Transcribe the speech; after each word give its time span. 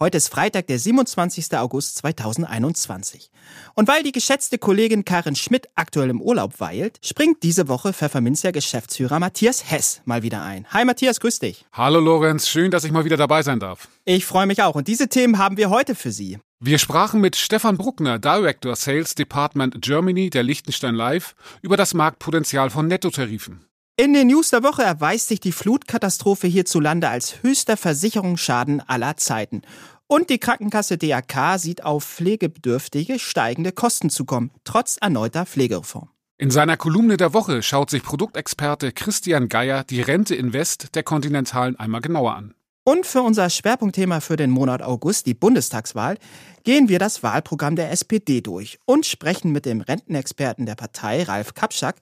Heute 0.00 0.16
ist 0.16 0.28
Freitag, 0.28 0.66
der 0.66 0.78
27. 0.78 1.56
August 1.58 1.98
2021. 1.98 3.30
Und 3.74 3.86
weil 3.88 4.02
die 4.02 4.10
geschätzte 4.10 4.58
Kollegin 4.58 5.04
Karin 5.04 5.36
Schmidt 5.36 5.68
aktuell 5.74 6.10
im 6.10 6.20
Urlaub 6.20 6.58
weilt, 6.60 6.98
springt 7.04 7.42
diese 7.42 7.68
Woche 7.68 7.92
Pfefferminzia 7.92 8.50
Geschäftsführer 8.50 9.20
Matthias 9.20 9.70
Hess 9.70 10.00
mal 10.04 10.22
wieder 10.22 10.42
ein. 10.42 10.66
Hi 10.70 10.84
Matthias, 10.84 11.20
grüß 11.20 11.38
dich. 11.38 11.66
Hallo 11.72 12.00
Lorenz, 12.00 12.48
schön, 12.48 12.70
dass 12.70 12.84
ich 12.84 12.90
mal 12.90 13.04
wieder 13.04 13.16
dabei 13.16 13.42
sein 13.42 13.60
darf. 13.60 13.88
Ich 14.04 14.26
freue 14.26 14.46
mich 14.46 14.62
auch 14.62 14.74
und 14.74 14.88
diese 14.88 15.08
Themen 15.08 15.38
haben 15.38 15.56
wir 15.56 15.70
heute 15.70 15.94
für 15.94 16.10
Sie. 16.10 16.38
Wir 16.58 16.78
sprachen 16.78 17.20
mit 17.20 17.36
Stefan 17.36 17.76
Bruckner, 17.76 18.18
Director 18.18 18.74
Sales 18.74 19.14
Department 19.14 19.82
Germany 19.82 20.30
der 20.30 20.42
Liechtenstein 20.42 20.94
Live, 20.94 21.34
über 21.60 21.76
das 21.76 21.94
Marktpotenzial 21.94 22.70
von 22.70 22.86
Nettotarifen. 22.86 23.66
In 23.98 24.14
den 24.14 24.28
News 24.28 24.48
der 24.48 24.62
Woche 24.62 24.82
erweist 24.82 25.28
sich 25.28 25.38
die 25.38 25.52
Flutkatastrophe 25.52 26.46
hierzulande 26.46 27.10
als 27.10 27.42
höchster 27.42 27.76
Versicherungsschaden 27.76 28.80
aller 28.80 29.18
Zeiten. 29.18 29.60
Und 30.06 30.30
die 30.30 30.38
Krankenkasse 30.38 30.96
DAK 30.96 31.58
sieht 31.58 31.84
auf 31.84 32.02
Pflegebedürftige 32.02 33.18
steigende 33.18 33.70
Kosten 33.70 34.08
zukommen, 34.08 34.50
trotz 34.64 34.96
erneuter 34.98 35.44
Pflegereform. 35.44 36.08
In 36.38 36.50
seiner 36.50 36.78
Kolumne 36.78 37.18
der 37.18 37.34
Woche 37.34 37.62
schaut 37.62 37.90
sich 37.90 38.02
Produktexperte 38.02 38.92
Christian 38.92 39.50
Geier 39.50 39.84
die 39.84 40.00
Rente 40.00 40.34
Invest 40.34 40.94
der 40.94 41.02
Kontinentalen 41.02 41.78
einmal 41.78 42.00
genauer 42.00 42.34
an. 42.34 42.54
Und 42.84 43.06
für 43.06 43.22
unser 43.22 43.48
Schwerpunktthema 43.48 44.18
für 44.18 44.34
den 44.34 44.50
Monat 44.50 44.82
August, 44.82 45.26
die 45.26 45.34
Bundestagswahl, 45.34 46.18
gehen 46.64 46.88
wir 46.88 46.98
das 46.98 47.22
Wahlprogramm 47.22 47.76
der 47.76 47.92
SPD 47.92 48.40
durch 48.40 48.80
und 48.86 49.06
sprechen 49.06 49.52
mit 49.52 49.66
dem 49.66 49.82
Rentenexperten 49.82 50.66
der 50.66 50.74
Partei, 50.74 51.22
Ralf 51.22 51.54
Kapschak, 51.54 51.94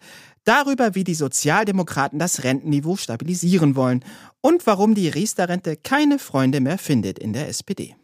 darüber, 0.44 0.94
wie 0.94 1.04
die 1.04 1.14
Sozialdemokraten 1.14 2.18
das 2.18 2.44
Rentenniveau 2.44 2.96
stabilisieren 2.96 3.76
wollen 3.76 4.04
und 4.40 4.66
warum 4.66 4.94
die 4.94 5.08
Riester-Rente 5.08 5.76
keine 5.76 6.18
Freunde 6.18 6.60
mehr 6.60 6.78
findet 6.78 7.18
in 7.18 7.32
der 7.32 7.48
SPD. 7.48 7.96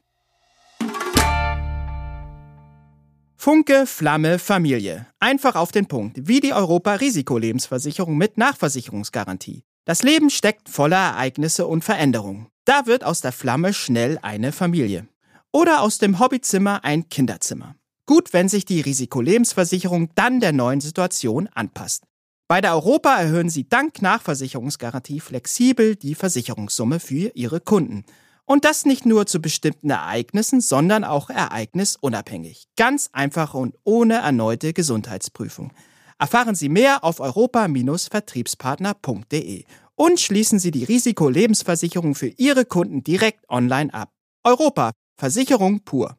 Funke, 3.37 3.87
Flamme, 3.87 4.39
Familie. 4.39 5.07
Einfach 5.21 5.55
auf 5.55 5.71
den 5.71 5.87
Punkt, 5.87 6.17
wie 6.27 6.41
die 6.41 6.53
Europa-Risikolebensversicherung 6.53 8.17
mit 8.17 8.39
Nachversicherungsgarantie. 8.39 9.63
Das 9.85 10.03
Leben 10.03 10.31
steckt 10.31 10.69
voller 10.69 10.97
Ereignisse 10.97 11.67
und 11.67 11.85
Veränderungen. 11.85 12.49
Da 12.65 12.87
wird 12.87 13.05
aus 13.05 13.21
der 13.21 13.31
Flamme 13.31 13.73
schnell 13.73 14.19
eine 14.23 14.51
Familie. 14.51 15.07
Oder 15.53 15.83
aus 15.83 15.99
dem 15.99 16.19
Hobbyzimmer 16.19 16.83
ein 16.85 17.09
Kinderzimmer. 17.09 17.77
Gut, 18.05 18.33
wenn 18.33 18.49
sich 18.49 18.65
die 18.65 18.81
Risikolebensversicherung 18.81 20.11
dann 20.15 20.41
der 20.41 20.53
neuen 20.53 20.81
Situation 20.81 21.49
anpasst. 21.55 22.06
Bei 22.49 22.61
der 22.61 22.75
Europa 22.75 23.17
erhöhen 23.17 23.51
sie 23.51 23.69
dank 23.69 24.01
Nachversicherungsgarantie 24.01 25.19
flexibel 25.19 25.97
die 25.97 26.15
Versicherungssumme 26.15 27.01
für 27.01 27.33
ihre 27.35 27.59
Kunden. 27.61 28.05
Und 28.45 28.65
das 28.65 28.85
nicht 28.85 29.05
nur 29.05 29.27
zu 29.27 29.41
bestimmten 29.41 29.91
Ereignissen, 29.91 30.61
sondern 30.61 31.03
auch 31.03 31.29
ereignisunabhängig. 31.29 32.69
Ganz 32.77 33.11
einfach 33.13 33.55
und 33.55 33.75
ohne 33.83 34.19
erneute 34.19 34.73
Gesundheitsprüfung. 34.73 35.73
Erfahren 36.21 36.55
Sie 36.55 36.69
mehr 36.69 37.03
auf 37.03 37.19
europa-vertriebspartner.de 37.19 39.65
und 39.97 40.21
schließen 40.21 40.61
Sie 40.61 40.71
die 40.71 40.85
Risikolebensversicherung 40.85 42.15
für 42.15 42.29
Ihre 42.29 42.65
Kunden 42.65 43.03
direkt 43.03 43.51
online 43.51 43.93
ab. 43.93 44.13
Europa, 44.45 44.93
Versicherung 45.17 45.81
pur. 45.81 46.17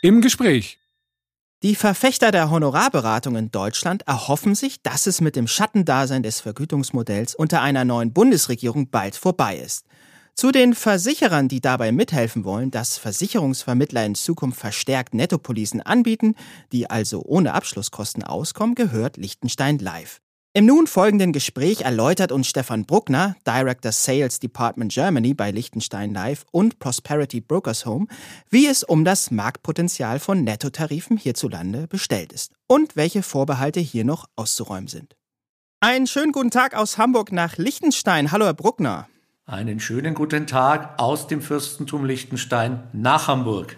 Im 0.00 0.22
Gespräch. 0.22 0.78
Die 1.66 1.74
Verfechter 1.74 2.30
der 2.30 2.48
Honorarberatung 2.48 3.34
in 3.34 3.50
Deutschland 3.50 4.06
erhoffen 4.06 4.54
sich, 4.54 4.82
dass 4.82 5.08
es 5.08 5.20
mit 5.20 5.34
dem 5.34 5.48
Schattendasein 5.48 6.22
des 6.22 6.38
Vergütungsmodells 6.38 7.34
unter 7.34 7.60
einer 7.60 7.84
neuen 7.84 8.12
Bundesregierung 8.12 8.88
bald 8.88 9.16
vorbei 9.16 9.56
ist. 9.56 9.84
Zu 10.36 10.52
den 10.52 10.74
Versicherern, 10.74 11.48
die 11.48 11.60
dabei 11.60 11.90
mithelfen 11.90 12.44
wollen, 12.44 12.70
dass 12.70 12.98
Versicherungsvermittler 12.98 14.06
in 14.06 14.14
Zukunft 14.14 14.60
verstärkt 14.60 15.12
Nettopolisen 15.12 15.82
anbieten, 15.82 16.36
die 16.70 16.88
also 16.88 17.24
ohne 17.24 17.52
Abschlusskosten 17.52 18.22
auskommen, 18.22 18.76
gehört 18.76 19.16
Liechtenstein 19.16 19.80
Live. 19.80 20.20
Im 20.56 20.64
nun 20.64 20.86
folgenden 20.86 21.34
Gespräch 21.34 21.82
erläutert 21.82 22.32
uns 22.32 22.48
Stefan 22.48 22.86
Bruckner, 22.86 23.36
Director 23.46 23.92
Sales 23.92 24.40
Department 24.40 24.90
Germany 24.90 25.34
bei 25.34 25.50
Liechtenstein 25.50 26.14
Live 26.14 26.46
und 26.50 26.78
Prosperity 26.78 27.42
Brokers 27.42 27.84
Home, 27.84 28.06
wie 28.48 28.66
es 28.66 28.82
um 28.82 29.04
das 29.04 29.30
Marktpotenzial 29.30 30.18
von 30.18 30.44
Nettotarifen 30.44 31.18
hierzulande 31.18 31.86
bestellt 31.88 32.32
ist 32.32 32.54
und 32.66 32.96
welche 32.96 33.22
Vorbehalte 33.22 33.80
hier 33.80 34.06
noch 34.06 34.30
auszuräumen 34.34 34.88
sind. 34.88 35.14
Einen 35.80 36.06
schönen 36.06 36.32
guten 36.32 36.50
Tag 36.50 36.74
aus 36.74 36.96
Hamburg 36.96 37.32
nach 37.32 37.58
Liechtenstein. 37.58 38.32
Hallo, 38.32 38.46
Herr 38.46 38.54
Bruckner. 38.54 39.08
Einen 39.44 39.78
schönen 39.78 40.14
guten 40.14 40.46
Tag 40.46 40.98
aus 40.98 41.26
dem 41.26 41.42
Fürstentum 41.42 42.06
Liechtenstein 42.06 42.84
nach 42.94 43.28
Hamburg. 43.28 43.76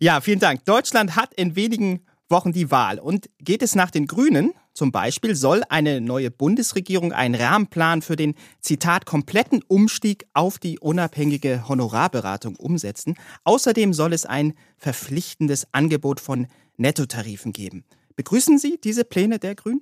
Ja, 0.00 0.22
vielen 0.22 0.40
Dank. 0.40 0.64
Deutschland 0.64 1.14
hat 1.14 1.34
in 1.34 1.56
wenigen 1.56 2.06
Wochen 2.30 2.52
die 2.52 2.70
Wahl 2.70 3.00
und 3.00 3.28
geht 3.38 3.60
es 3.60 3.74
nach 3.74 3.90
den 3.90 4.06
Grünen, 4.06 4.54
zum 4.76 4.92
Beispiel 4.92 5.34
soll 5.34 5.62
eine 5.70 6.02
neue 6.02 6.30
Bundesregierung 6.30 7.12
einen 7.12 7.34
Rahmenplan 7.34 8.02
für 8.02 8.14
den, 8.14 8.34
Zitat, 8.60 9.06
kompletten 9.06 9.62
Umstieg 9.66 10.26
auf 10.34 10.58
die 10.58 10.78
unabhängige 10.78 11.66
Honorarberatung 11.66 12.56
umsetzen. 12.56 13.16
Außerdem 13.44 13.94
soll 13.94 14.12
es 14.12 14.26
ein 14.26 14.52
verpflichtendes 14.76 15.66
Angebot 15.72 16.20
von 16.20 16.46
Nettotarifen 16.76 17.54
geben. 17.54 17.84
Begrüßen 18.16 18.58
Sie 18.58 18.78
diese 18.84 19.04
Pläne 19.04 19.38
der 19.38 19.54
Grünen? 19.54 19.80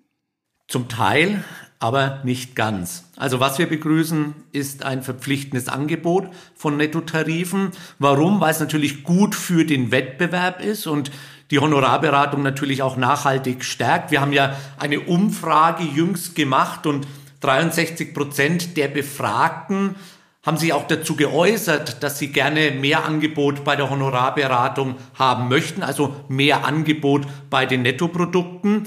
Zum 0.68 0.88
Teil, 0.88 1.44
aber 1.78 2.22
nicht 2.24 2.54
ganz. 2.54 3.04
Also 3.16 3.38
was 3.38 3.58
wir 3.58 3.68
begrüßen, 3.68 4.34
ist 4.52 4.84
ein 4.84 5.02
verpflichtendes 5.02 5.68
Angebot 5.68 6.28
von 6.54 6.76
Nettotarifen. 6.76 7.72
Warum? 7.98 8.40
Weil 8.40 8.52
es 8.52 8.60
natürlich 8.60 9.02
gut 9.02 9.34
für 9.34 9.66
den 9.66 9.90
Wettbewerb 9.90 10.62
ist 10.62 10.86
und 10.86 11.10
die 11.50 11.58
Honorarberatung 11.58 12.42
natürlich 12.42 12.82
auch 12.82 12.96
nachhaltig 12.96 13.64
stärkt. 13.64 14.10
Wir 14.10 14.20
haben 14.20 14.32
ja 14.32 14.56
eine 14.78 15.00
Umfrage 15.00 15.84
jüngst 15.84 16.34
gemacht 16.34 16.86
und 16.86 17.06
63 17.40 18.14
Prozent 18.14 18.76
der 18.76 18.88
Befragten 18.88 19.96
haben 20.44 20.56
sich 20.58 20.72
auch 20.72 20.86
dazu 20.86 21.16
geäußert, 21.16 22.02
dass 22.02 22.18
sie 22.18 22.28
gerne 22.28 22.70
mehr 22.70 23.04
Angebot 23.04 23.64
bei 23.64 23.76
der 23.76 23.88
Honorarberatung 23.88 24.96
haben 25.14 25.48
möchten, 25.48 25.82
also 25.82 26.14
mehr 26.28 26.66
Angebot 26.66 27.26
bei 27.48 27.64
den 27.64 27.82
Nettoprodukten. 27.82 28.86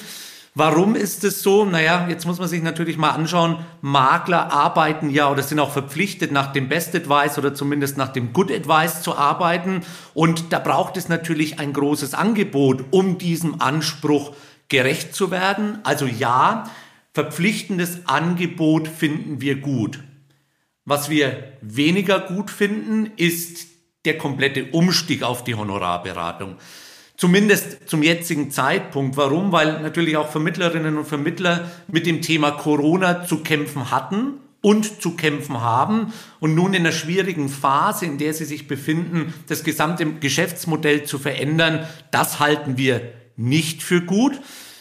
Warum 0.59 0.95
ist 0.95 1.23
es 1.23 1.43
so? 1.43 1.65
Naja, 1.65 2.07
jetzt 2.09 2.25
muss 2.25 2.39
man 2.39 2.47
sich 2.47 2.63
natürlich 2.63 2.97
mal 2.97 3.11
anschauen, 3.11 3.63
Makler 3.81 4.51
arbeiten 4.51 5.11
ja 5.11 5.29
oder 5.29 5.43
sind 5.43 5.59
auch 5.59 5.69
verpflichtet, 5.69 6.31
nach 6.31 6.51
dem 6.51 6.67
Best 6.67 6.95
Advice 6.95 7.37
oder 7.37 7.53
zumindest 7.53 7.95
nach 7.95 8.07
dem 8.11 8.33
Good 8.33 8.51
Advice 8.51 9.03
zu 9.03 9.15
arbeiten. 9.15 9.81
Und 10.15 10.51
da 10.51 10.57
braucht 10.57 10.97
es 10.97 11.09
natürlich 11.09 11.59
ein 11.59 11.73
großes 11.73 12.15
Angebot, 12.15 12.85
um 12.89 13.19
diesem 13.19 13.61
Anspruch 13.61 14.33
gerecht 14.67 15.13
zu 15.13 15.29
werden. 15.29 15.77
Also 15.83 16.07
ja, 16.07 16.63
verpflichtendes 17.13 18.07
Angebot 18.07 18.87
finden 18.87 19.41
wir 19.41 19.57
gut. 19.57 19.99
Was 20.85 21.11
wir 21.11 21.53
weniger 21.61 22.19
gut 22.19 22.49
finden, 22.49 23.11
ist 23.15 23.67
der 24.05 24.17
komplette 24.17 24.65
Umstieg 24.71 25.21
auf 25.21 25.43
die 25.43 25.53
Honorarberatung. 25.53 26.55
Zumindest 27.17 27.89
zum 27.89 28.03
jetzigen 28.03 28.51
Zeitpunkt. 28.51 29.17
Warum? 29.17 29.51
Weil 29.51 29.81
natürlich 29.81 30.17
auch 30.17 30.29
Vermittlerinnen 30.29 30.97
und 30.97 31.07
Vermittler 31.07 31.69
mit 31.87 32.05
dem 32.05 32.21
Thema 32.21 32.51
Corona 32.51 33.25
zu 33.25 33.39
kämpfen 33.39 33.89
hatten 33.89 34.35
und 34.61 35.01
zu 35.01 35.15
kämpfen 35.15 35.61
haben 35.61 36.13
und 36.39 36.53
nun 36.53 36.75
in 36.75 36.81
einer 36.81 36.91
schwierigen 36.91 37.49
Phase, 37.49 38.05
in 38.05 38.19
der 38.19 38.35
sie 38.35 38.45
sich 38.45 38.67
befinden, 38.67 39.33
das 39.47 39.63
gesamte 39.63 40.05
Geschäftsmodell 40.05 41.05
zu 41.05 41.17
verändern, 41.17 41.87
das 42.11 42.39
halten 42.39 42.77
wir 42.77 43.01
nicht 43.35 43.81
für 43.81 44.01
gut. 44.01 44.39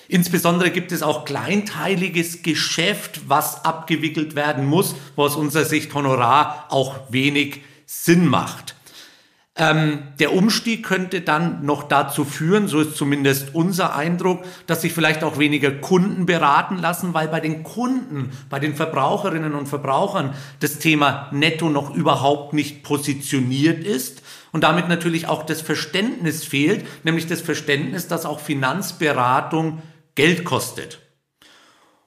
Insbesondere 0.09 0.71
gibt 0.71 0.93
es 0.93 1.03
auch 1.03 1.25
kleinteiliges 1.25 2.43
Geschäft, 2.43 3.23
was 3.29 3.65
abgewickelt 3.65 4.35
werden 4.35 4.67
muss, 4.67 4.95
wo 5.17 5.23
aus 5.23 5.37
unserer 5.37 5.65
Sicht 5.65 5.95
Honorar 5.95 6.67
auch 6.69 7.01
wenig 7.09 7.63
Sinn 7.87 8.27
macht. 8.27 8.76
Ähm, 9.59 10.03
der 10.19 10.35
Umstieg 10.35 10.85
könnte 10.85 11.23
dann 11.23 11.65
noch 11.65 11.85
dazu 11.85 12.27
führen, 12.27 12.69
so 12.69 12.81
ist 12.81 12.95
zumindest 12.95 13.55
unser 13.55 13.97
Eindruck, 13.97 14.45
dass 14.67 14.83
sich 14.83 14.93
vielleicht 14.93 15.25
auch 15.25 15.39
weniger 15.39 15.71
Kunden 15.71 16.27
beraten 16.27 16.77
lassen, 16.77 17.15
weil 17.15 17.29
bei 17.29 17.41
den 17.41 17.63
Kunden, 17.63 18.33
bei 18.51 18.59
den 18.59 18.75
Verbraucherinnen 18.75 19.55
und 19.55 19.67
Verbrauchern 19.67 20.35
das 20.61 20.79
Thema 20.79 21.29
Netto 21.33 21.71
noch 21.71 21.95
überhaupt 21.95 22.53
nicht 22.53 22.83
positioniert 22.83 23.83
ist. 23.83 24.23
und 24.53 24.63
damit 24.63 24.89
natürlich 24.89 25.29
auch 25.29 25.43
das 25.45 25.61
Verständnis 25.61 26.43
fehlt, 26.43 26.87
nämlich 27.05 27.27
das 27.27 27.43
Verständnis, 27.43 28.09
dass 28.09 28.25
auch 28.25 28.41
Finanzberatung 28.41 29.83
Geld 30.15 30.45
kostet. 30.45 30.99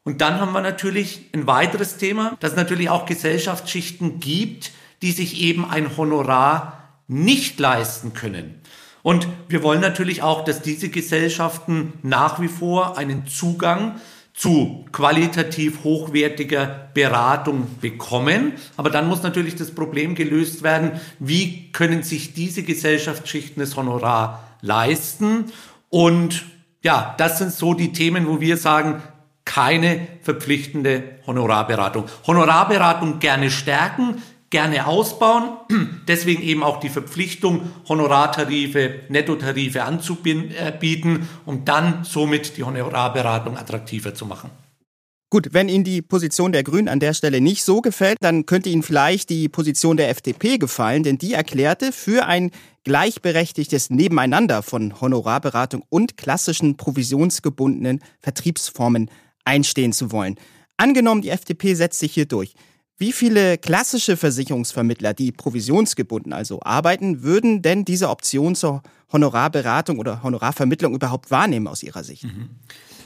Und 0.04 0.22
dann 0.22 0.40
haben 0.40 0.54
wir 0.54 0.62
natürlich 0.62 1.30
ein 1.34 1.46
weiteres 1.46 1.98
Thema, 1.98 2.38
dass 2.40 2.52
es 2.52 2.58
natürlich 2.58 2.90
auch 2.90 3.06
Gesellschaftsschichten 3.06 4.20
gibt, 4.20 4.72
die 5.04 5.12
sich 5.12 5.42
eben 5.42 5.70
ein 5.70 5.96
Honorar 5.96 6.79
nicht 7.10 7.60
leisten 7.60 8.14
können. 8.14 8.62
Und 9.02 9.28
wir 9.48 9.64
wollen 9.64 9.82
natürlich 9.82 10.22
auch, 10.22 10.46
dass 10.46 10.62
diese 10.62 10.90
Gesellschaften 10.90 11.94
nach 12.04 12.40
wie 12.40 12.48
vor 12.48 12.98
einen 12.98 13.28
Zugang 13.28 13.96
zu 14.34 14.86
qualitativ 14.94 15.84
hochwertiger 15.84 16.90
Beratung 16.94 17.68
bekommen. 17.82 18.54
Aber 18.78 18.90
dann 18.90 19.10
muss 19.10 19.22
natürlich 19.22 19.56
das 19.56 19.72
Problem 19.72 20.16
gelöst 20.16 20.64
werden, 20.64 20.92
wie 21.20 21.72
können 21.74 22.04
sich 22.04 22.34
diese 22.34 22.64
Gesellschaftsschichten 22.64 23.60
das 23.60 23.76
Honorar 23.76 24.58
leisten? 24.62 25.46
Und 25.90 26.46
ja, 26.84 27.16
das 27.18 27.40
sind 27.40 27.52
so 27.52 27.74
die 27.74 27.92
Themen, 27.92 28.28
wo 28.28 28.40
wir 28.40 28.56
sagen, 28.56 29.02
keine 29.44 30.08
verpflichtende 30.22 31.20
Honorarberatung. 31.26 32.06
Honorarberatung 32.28 33.20
gerne 33.20 33.50
stärken, 33.50 34.22
gerne 34.50 34.88
ausbauen. 34.88 35.58
Deswegen 36.08 36.42
eben 36.42 36.64
auch 36.64 36.80
die 36.80 36.90
Verpflichtung, 36.90 37.72
Honorartarife, 37.88 39.02
Nettotarife 39.10 39.84
anzubieten, 39.84 41.28
um 41.46 41.66
dann 41.66 42.04
somit 42.04 42.58
die 42.58 42.64
Honorarberatung 42.64 43.58
attraktiver 43.58 44.14
zu 44.14 44.26
machen. 44.26 44.50
Gut, 45.32 45.50
wenn 45.52 45.70
Ihnen 45.70 45.84
die 45.84 46.02
Position 46.02 46.52
der 46.52 46.64
Grünen 46.64 46.88
an 46.88 47.00
der 47.00 47.14
Stelle 47.14 47.40
nicht 47.40 47.64
so 47.64 47.82
gefällt, 47.82 48.18
dann 48.22 48.48
könnte 48.48 48.70
Ihnen 48.70 48.82
vielleicht 48.82 49.30
die 49.30 49.48
Position 49.48 49.96
der 49.96 50.10
FDP 50.10 50.58
gefallen, 50.58 51.04
denn 51.04 51.20
die 51.20 51.34
erklärte, 51.34 51.92
für 51.92 52.26
ein 52.26 52.50
gleichberechtigtes 52.84 53.92
Nebeneinander 53.92 54.64
von 54.64 55.00
Honorarberatung 55.00 55.84
und 55.90 56.18
klassischen 56.18 56.78
provisionsgebundenen 56.78 58.02
Vertriebsformen 58.20 59.12
einstehen 59.46 59.94
zu 59.94 60.12
wollen. 60.12 60.36
Angenommen, 60.78 61.22
die 61.22 61.30
FDP 61.30 61.76
setzt 61.76 62.00
sich 62.00 62.14
hier 62.14 62.26
durch. 62.26 62.56
Wie 63.00 63.14
viele 63.14 63.58
klassische 63.58 64.18
Versicherungsvermittler, 64.18 65.14
die 65.14 65.32
provisionsgebunden 65.32 66.34
also 66.34 66.60
arbeiten, 66.62 67.24
würden 67.24 67.62
denn 67.62 67.86
diese 67.86 68.10
Option 68.10 68.56
zur 68.56 68.84
Honorarberatung 69.14 70.00
oder 70.00 70.22
Honorarvermittlung 70.22 70.94
überhaupt 70.94 71.32
wahrnehmen 71.32 71.70
aus 71.70 71.82
Ihrer 71.82 72.04
Sicht? 72.04 72.26
Mhm. 72.26 72.50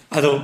Also 0.10 0.42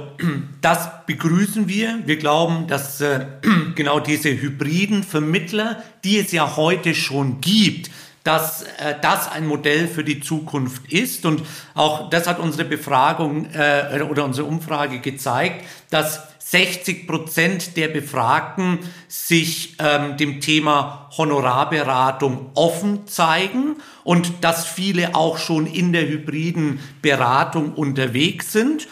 das 0.62 0.90
begrüßen 1.08 1.68
wir. 1.68 2.00
Wir 2.06 2.18
glauben, 2.18 2.68
dass 2.68 3.02
äh, 3.02 3.26
genau 3.76 4.00
diese 4.00 4.30
hybriden 4.30 5.02
Vermittler, 5.02 5.82
die 6.04 6.20
es 6.20 6.32
ja 6.32 6.56
heute 6.56 6.94
schon 6.94 7.42
gibt, 7.42 7.90
dass 8.24 8.62
äh, 8.62 8.96
das 9.02 9.32
ein 9.32 9.48
Modell 9.48 9.88
für 9.88 10.04
die 10.04 10.20
Zukunft 10.20 10.92
ist. 10.94 11.26
Und 11.26 11.42
auch 11.74 12.12
das 12.12 12.28
hat 12.28 12.38
unsere 12.38 12.66
Befragung 12.66 13.48
äh, 13.54 14.04
oder 14.08 14.26
unsere 14.26 14.48
Umfrage 14.48 15.00
gezeigt, 15.00 15.66
dass 15.90 16.29
60 16.52 17.06
Prozent 17.06 17.78
der 17.78 17.90
Befragten 17.90 18.80
sich 19.08 19.76
ähm, 19.78 20.18
dem 20.18 20.42
Thema 20.42 21.08
Honorarberatung 21.16 22.50
offen 22.56 23.06
zeigen 23.06 23.76
und 24.04 24.44
dass 24.44 24.66
viele 24.66 25.14
auch 25.14 25.38
schon 25.38 25.68
in 25.68 25.94
der 25.94 26.08
hybriden 26.08 26.80
Beratung 27.04 27.74
unterwegs 27.76 28.52
sind. 28.52 28.88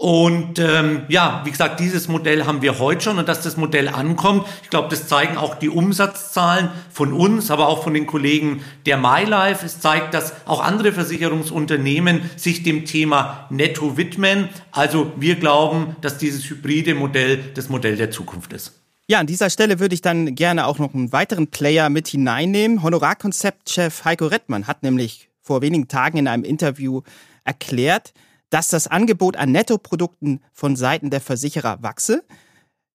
Und 0.00 0.58
ähm, 0.58 1.02
ja, 1.08 1.42
wie 1.44 1.50
gesagt, 1.50 1.78
dieses 1.78 2.08
Modell 2.08 2.46
haben 2.46 2.62
wir 2.62 2.78
heute 2.78 3.02
schon 3.02 3.18
und 3.18 3.28
dass 3.28 3.42
das 3.42 3.58
Modell 3.58 3.86
ankommt, 3.86 4.46
ich 4.62 4.70
glaube, 4.70 4.88
das 4.88 5.08
zeigen 5.08 5.36
auch 5.36 5.56
die 5.56 5.68
Umsatzzahlen 5.68 6.70
von 6.90 7.12
uns, 7.12 7.50
aber 7.50 7.68
auch 7.68 7.82
von 7.82 7.92
den 7.92 8.06
Kollegen 8.06 8.62
der 8.86 8.96
MyLife. 8.96 9.66
Es 9.66 9.78
zeigt, 9.78 10.14
dass 10.14 10.32
auch 10.46 10.64
andere 10.64 10.92
Versicherungsunternehmen 10.92 12.30
sich 12.36 12.62
dem 12.62 12.86
Thema 12.86 13.46
netto 13.50 13.98
widmen. 13.98 14.48
Also 14.72 15.12
wir 15.16 15.34
glauben, 15.34 15.94
dass 16.00 16.16
dieses 16.16 16.48
hybride 16.48 16.94
Modell 16.94 17.38
das 17.52 17.68
Modell 17.68 17.96
der 17.96 18.10
Zukunft 18.10 18.54
ist. 18.54 18.72
Ja, 19.06 19.18
an 19.20 19.26
dieser 19.26 19.50
Stelle 19.50 19.80
würde 19.80 19.94
ich 19.94 20.00
dann 20.00 20.34
gerne 20.34 20.66
auch 20.66 20.78
noch 20.78 20.94
einen 20.94 21.12
weiteren 21.12 21.48
Player 21.48 21.90
mit 21.90 22.08
hineinnehmen. 22.08 22.82
Honorarkonzeptchef 22.82 24.06
Heiko 24.06 24.28
Rettmann 24.28 24.66
hat 24.66 24.82
nämlich 24.82 25.28
vor 25.42 25.60
wenigen 25.60 25.88
Tagen 25.88 26.16
in 26.16 26.26
einem 26.26 26.44
Interview 26.44 27.02
erklärt, 27.44 28.14
dass 28.50 28.68
das 28.68 28.86
Angebot 28.86 29.36
an 29.36 29.52
Nettoprodukten 29.52 30.42
von 30.52 30.76
Seiten 30.76 31.10
der 31.10 31.20
Versicherer 31.20 31.82
wachse. 31.82 32.24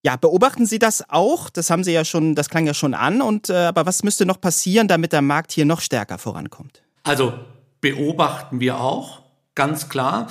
Ja, 0.03 0.17
beobachten 0.17 0.67
Sie 0.67 0.77
das 0.77 1.09
auch? 1.09 1.49
Das 1.49 1.71
haben 1.71 1.83
Sie 1.83 1.91
ja 1.91 2.05
schon, 2.05 2.35
das 2.35 2.49
klang 2.49 2.67
ja 2.67 2.75
schon 2.75 2.93
an. 2.93 3.21
Und 3.21 3.49
äh, 3.49 3.55
aber 3.55 3.87
was 3.87 4.03
müsste 4.03 4.25
noch 4.25 4.39
passieren, 4.39 4.87
damit 4.87 5.13
der 5.13 5.23
Markt 5.23 5.51
hier 5.51 5.65
noch 5.65 5.81
stärker 5.81 6.19
vorankommt? 6.19 6.83
Also 7.03 7.33
beobachten 7.81 8.59
wir 8.59 8.79
auch, 8.79 9.23
ganz 9.55 9.89
klar. 9.89 10.27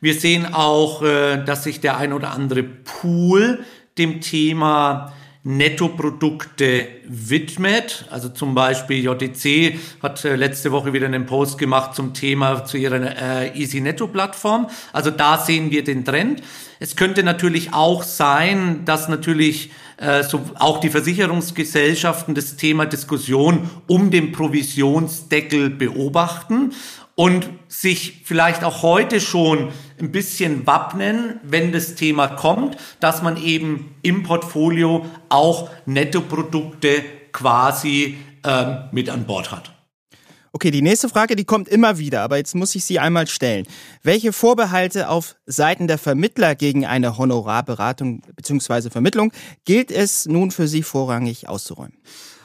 Wir 0.00 0.18
sehen 0.18 0.54
auch, 0.54 1.02
äh, 1.02 1.44
dass 1.44 1.64
sich 1.64 1.80
der 1.80 1.98
ein 1.98 2.12
oder 2.12 2.30
andere 2.30 2.62
Pool 2.62 3.64
dem 3.98 4.20
Thema 4.20 5.12
Nettoprodukte 5.44 6.88
widmet. 7.06 8.06
Also 8.10 8.28
zum 8.28 8.54
Beispiel 8.54 9.04
JTC 9.04 9.78
hat 10.02 10.24
äh, 10.24 10.36
letzte 10.36 10.72
Woche 10.72 10.92
wieder 10.92 11.06
einen 11.06 11.26
Post 11.26 11.58
gemacht 11.58 11.94
zum 11.94 12.12
Thema 12.12 12.64
zu 12.64 12.76
ihrer 12.76 13.00
äh, 13.00 13.58
Easy 13.58 13.80
Netto 13.80 14.08
Plattform. 14.08 14.68
Also 14.92 15.10
da 15.10 15.38
sehen 15.38 15.70
wir 15.70 15.84
den 15.84 16.04
Trend. 16.04 16.42
Es 16.80 16.96
könnte 16.96 17.22
natürlich 17.22 17.72
auch 17.72 18.02
sein, 18.02 18.84
dass 18.84 19.08
natürlich 19.08 19.70
äh, 19.98 20.22
so 20.22 20.40
auch 20.58 20.78
die 20.78 20.90
Versicherungsgesellschaften 20.90 22.34
das 22.34 22.56
Thema 22.56 22.86
Diskussion 22.86 23.68
um 23.86 24.10
den 24.10 24.32
Provisionsdeckel 24.32 25.70
beobachten 25.70 26.72
und 27.18 27.48
sich 27.66 28.20
vielleicht 28.22 28.62
auch 28.62 28.82
heute 28.82 29.20
schon 29.20 29.72
ein 29.98 30.12
bisschen 30.12 30.68
wappnen, 30.68 31.40
wenn 31.42 31.72
das 31.72 31.96
Thema 31.96 32.28
kommt, 32.28 32.76
dass 33.00 33.22
man 33.22 33.42
eben 33.42 33.96
im 34.02 34.22
Portfolio 34.22 35.04
auch 35.28 35.68
Nettoprodukte 35.84 37.02
quasi 37.32 38.18
ähm, 38.44 38.84
mit 38.92 39.10
an 39.10 39.26
Bord 39.26 39.50
hat. 39.50 39.72
Okay, 40.52 40.70
die 40.70 40.80
nächste 40.80 41.08
Frage, 41.08 41.34
die 41.34 41.44
kommt 41.44 41.66
immer 41.66 41.98
wieder, 41.98 42.22
aber 42.22 42.36
jetzt 42.36 42.54
muss 42.54 42.76
ich 42.76 42.84
sie 42.84 43.00
einmal 43.00 43.26
stellen. 43.26 43.66
Welche 44.04 44.32
Vorbehalte 44.32 45.08
auf 45.08 45.34
Seiten 45.44 45.88
der 45.88 45.98
Vermittler 45.98 46.54
gegen 46.54 46.86
eine 46.86 47.18
Honorarberatung 47.18 48.22
bzw. 48.36 48.90
Vermittlung 48.90 49.32
gilt 49.64 49.90
es 49.90 50.26
nun 50.26 50.52
für 50.52 50.68
Sie 50.68 50.84
vorrangig 50.84 51.48
auszuräumen? 51.48 51.94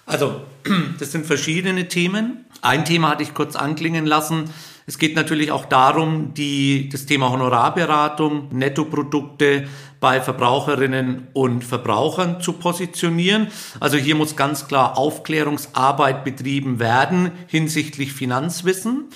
Also, 0.07 0.41
das 0.99 1.11
sind 1.11 1.25
verschiedene 1.25 1.87
Themen. 1.87 2.45
Ein 2.61 2.85
Thema 2.85 3.09
hatte 3.09 3.23
ich 3.23 3.33
kurz 3.33 3.55
anklingen 3.55 4.05
lassen. 4.05 4.49
Es 4.85 4.97
geht 4.97 5.15
natürlich 5.15 5.51
auch 5.51 5.65
darum, 5.65 6.33
die, 6.33 6.89
das 6.89 7.05
Thema 7.05 7.29
Honorarberatung, 7.29 8.49
Nettoprodukte 8.51 9.67
bei 9.99 10.19
Verbraucherinnen 10.19 11.29
und 11.33 11.63
Verbrauchern 11.63 12.41
zu 12.41 12.53
positionieren. 12.53 13.47
Also 13.79 13.97
hier 13.97 14.15
muss 14.15 14.35
ganz 14.35 14.67
klar 14.67 14.97
Aufklärungsarbeit 14.97 16.25
betrieben 16.25 16.79
werden 16.79 17.31
hinsichtlich 17.47 18.11
Finanzwissen 18.13 19.09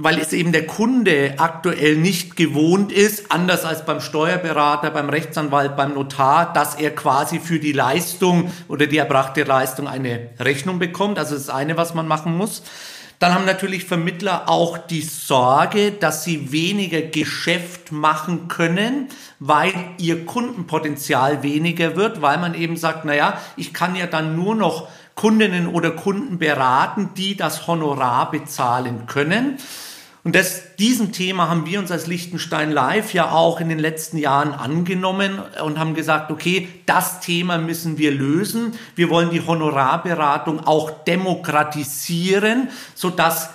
weil 0.00 0.18
es 0.20 0.32
eben 0.32 0.52
der 0.52 0.64
Kunde 0.64 1.34
aktuell 1.38 1.96
nicht 1.96 2.36
gewohnt 2.36 2.92
ist, 2.92 3.32
anders 3.32 3.64
als 3.64 3.84
beim 3.84 4.00
Steuerberater, 4.00 4.90
beim 4.90 5.10
Rechtsanwalt, 5.10 5.76
beim 5.76 5.94
Notar, 5.94 6.52
dass 6.52 6.76
er 6.76 6.94
quasi 6.94 7.40
für 7.40 7.58
die 7.58 7.72
Leistung 7.72 8.52
oder 8.68 8.86
die 8.86 8.96
erbrachte 8.96 9.42
Leistung 9.42 9.88
eine 9.88 10.30
Rechnung 10.38 10.78
bekommt. 10.78 11.18
Also 11.18 11.34
das 11.34 11.42
ist 11.42 11.50
eine, 11.50 11.76
was 11.76 11.94
man 11.94 12.06
machen 12.06 12.36
muss. 12.36 12.62
Dann 13.18 13.34
haben 13.34 13.46
natürlich 13.46 13.84
Vermittler 13.84 14.48
auch 14.48 14.78
die 14.78 15.02
Sorge, 15.02 15.90
dass 15.90 16.22
sie 16.22 16.52
weniger 16.52 17.02
Geschäft 17.02 17.90
machen 17.90 18.46
können, 18.46 19.08
weil 19.40 19.72
ihr 19.98 20.24
Kundenpotenzial 20.24 21.42
weniger 21.42 21.96
wird, 21.96 22.22
weil 22.22 22.38
man 22.38 22.54
eben 22.54 22.76
sagt, 22.76 23.04
naja, 23.04 23.40
ich 23.56 23.74
kann 23.74 23.96
ja 23.96 24.06
dann 24.06 24.36
nur 24.36 24.54
noch 24.54 24.88
Kundinnen 25.16 25.66
oder 25.66 25.90
Kunden 25.90 26.38
beraten, 26.38 27.10
die 27.16 27.36
das 27.36 27.66
Honorar 27.66 28.30
bezahlen 28.30 29.06
können. 29.06 29.58
Und 30.28 30.34
das, 30.34 30.76
diesem 30.76 31.10
Thema 31.12 31.48
haben 31.48 31.64
wir 31.64 31.78
uns 31.78 31.90
als 31.90 32.06
Liechtenstein 32.06 32.70
Live 32.70 33.14
ja 33.14 33.30
auch 33.30 33.62
in 33.62 33.70
den 33.70 33.78
letzten 33.78 34.18
Jahren 34.18 34.52
angenommen 34.52 35.38
und 35.64 35.78
haben 35.78 35.94
gesagt, 35.94 36.30
okay, 36.30 36.68
das 36.84 37.20
Thema 37.20 37.56
müssen 37.56 37.96
wir 37.96 38.10
lösen. 38.10 38.74
Wir 38.94 39.08
wollen 39.08 39.30
die 39.30 39.40
Honorarberatung 39.40 40.66
auch 40.66 40.90
demokratisieren, 41.04 42.68
sodass 42.94 43.48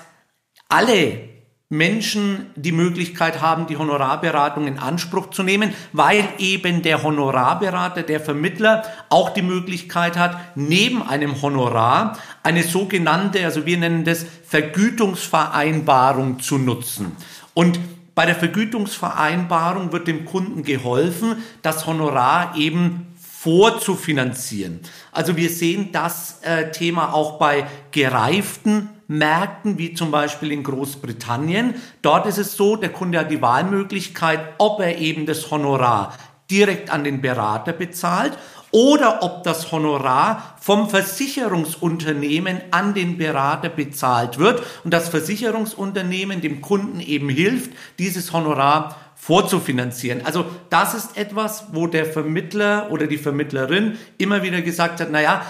alle 0.68 1.33
Menschen 1.74 2.52
die 2.56 2.72
Möglichkeit 2.72 3.42
haben, 3.42 3.66
die 3.66 3.78
Honorarberatung 3.78 4.68
in 4.68 4.78
Anspruch 4.78 5.32
zu 5.32 5.42
nehmen, 5.42 5.74
weil 5.92 6.24
eben 6.38 6.84
der 6.84 7.02
Honorarberater, 7.02 8.04
der 8.04 8.20
Vermittler 8.20 8.84
auch 9.10 9.32
die 9.32 9.42
Möglichkeit 9.42 10.16
hat, 10.16 10.38
neben 10.54 11.02
einem 11.02 11.42
Honorar 11.42 12.20
eine 12.44 12.62
sogenannte, 12.62 13.44
also 13.44 13.66
wir 13.66 13.80
nennen 13.80 14.06
das 14.06 14.24
Vergütungsvereinbarung 14.48 16.40
zu 16.40 16.60
nutzen. 16.60 17.14
Und 17.56 17.80
bei 18.14 18.28
der 18.28 18.36
Vergütungsvereinbarung 18.36 19.92
wird 19.92 20.08
dem 20.08 20.26
Kunden 20.26 20.62
geholfen, 20.62 21.38
das 21.64 21.88
Honorar 21.88 22.56
eben 22.56 23.08
vorzufinanzieren. 23.20 24.80
Also 25.12 25.36
wir 25.36 25.50
sehen 25.50 25.90
das 25.92 26.40
äh, 26.44 26.72
Thema 26.72 27.14
auch 27.14 27.40
bei 27.40 27.66
gereiften 27.92 28.90
Märkten 29.18 29.78
wie 29.78 29.94
zum 29.94 30.12
Beispiel 30.12 30.52
in 30.52 30.64
Großbritannien. 30.64 31.76
Dort 32.02 32.26
ist 32.26 32.38
es 32.38 32.58
so, 32.58 32.76
der 32.76 32.90
Kunde 32.90 33.20
hat 33.20 33.32
die 33.32 33.42
Wahlmöglichkeit, 33.42 34.40
ob 34.58 34.80
er 34.80 34.98
eben 34.98 35.26
das 35.26 35.52
Honorar 35.52 36.18
direkt 36.50 36.90
an 36.90 37.04
den 37.04 37.22
Berater 37.22 37.74
bezahlt 37.74 38.38
oder 38.72 39.22
ob 39.22 39.44
das 39.44 39.72
Honorar 39.72 40.56
vom 40.60 40.90
Versicherungsunternehmen 40.90 42.60
an 42.72 42.96
den 42.96 43.18
Berater 43.18 43.70
bezahlt 43.70 44.40
wird 44.40 44.64
und 44.84 44.92
das 44.92 45.10
Versicherungsunternehmen 45.10 46.42
dem 46.42 46.62
Kunden 46.62 47.00
eben 47.00 47.30
hilft, 47.30 47.72
dieses 48.00 48.34
Honorar 48.34 48.98
vorzufinanzieren. 49.16 50.26
Also 50.26 50.46
das 50.70 50.96
ist 50.96 51.18
etwas, 51.18 51.68
wo 51.72 51.88
der 51.88 52.06
Vermittler 52.06 52.88
oder 52.92 53.08
die 53.08 53.20
Vermittlerin 53.20 53.98
immer 54.18 54.42
wieder 54.42 54.62
gesagt 54.62 55.00
hat, 55.00 55.12
naja, 55.12 55.46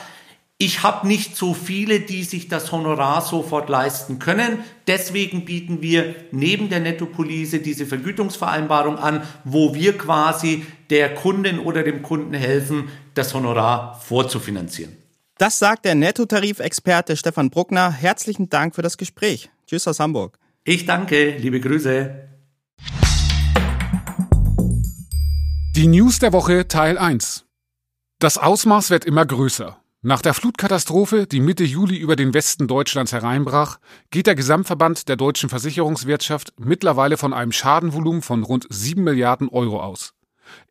ich 0.64 0.82
habe 0.82 1.06
nicht 1.08 1.36
so 1.36 1.54
viele, 1.54 2.00
die 2.00 2.24
sich 2.24 2.48
das 2.48 2.72
Honorar 2.72 3.22
sofort 3.22 3.68
leisten 3.68 4.18
können. 4.20 4.60
Deswegen 4.88 5.44
bieten 5.44 5.82
wir 5.82 6.16
neben 6.32 6.70
der 6.70 6.80
Nettopolice 6.80 7.60
diese 7.60 7.86
Vergütungsvereinbarung 7.86 8.98
an, 8.98 9.24
wo 9.44 9.76
wir 9.76 9.98
quasi 9.98 10.66
der 10.90 11.16
Kundin 11.16 11.60
oder 11.60 11.84
dem 11.84 12.02
Kunden 12.02 12.34
helfen, 12.34 12.88
das 13.14 13.34
Honorar 13.34 14.00
vorzufinanzieren. 14.06 14.96
Das 15.38 15.60
sagt 15.60 15.84
der 15.84 15.96
Nettotarifexperte 15.96 17.18
Stefan 17.18 17.50
Bruckner. 17.50 17.92
Herzlichen 17.92 18.50
Dank 18.50 18.74
für 18.74 18.82
das 18.82 18.98
Gespräch. 18.98 19.50
Tschüss 19.68 19.86
aus 19.86 20.00
Hamburg. 20.00 20.40
Ich 20.64 20.86
danke, 20.86 21.36
liebe 21.40 21.60
Grüße. 21.60 22.30
Die 25.76 25.88
News 25.88 26.20
der 26.20 26.32
Woche 26.32 26.70
Teil 26.70 26.98
1. 26.98 27.44
Das 28.20 28.38
Ausmaß 28.38 28.92
wird 28.92 29.04
immer 29.04 29.26
größer. 29.26 29.83
Nach 30.06 30.22
der 30.22 30.34
Flutkatastrophe, 30.34 31.28
die 31.28 31.40
Mitte 31.40 31.64
Juli 31.64 31.96
über 31.96 32.18
den 32.18 32.34
Westen 32.34 32.68
Deutschlands 32.68 33.14
hereinbrach, 33.14 33.78
geht 34.12 34.28
der 34.28 34.36
Gesamtverband 34.36 35.08
der 35.08 35.16
deutschen 35.16 35.48
Versicherungswirtschaft 35.48 36.52
mittlerweile 36.60 37.16
von 37.16 37.32
einem 37.32 37.54
Schadenvolumen 37.54 38.22
von 38.22 38.44
rund 38.44 38.68
7 38.70 39.02
Milliarden 39.02 39.48
Euro 39.48 39.82
aus. 39.82 40.14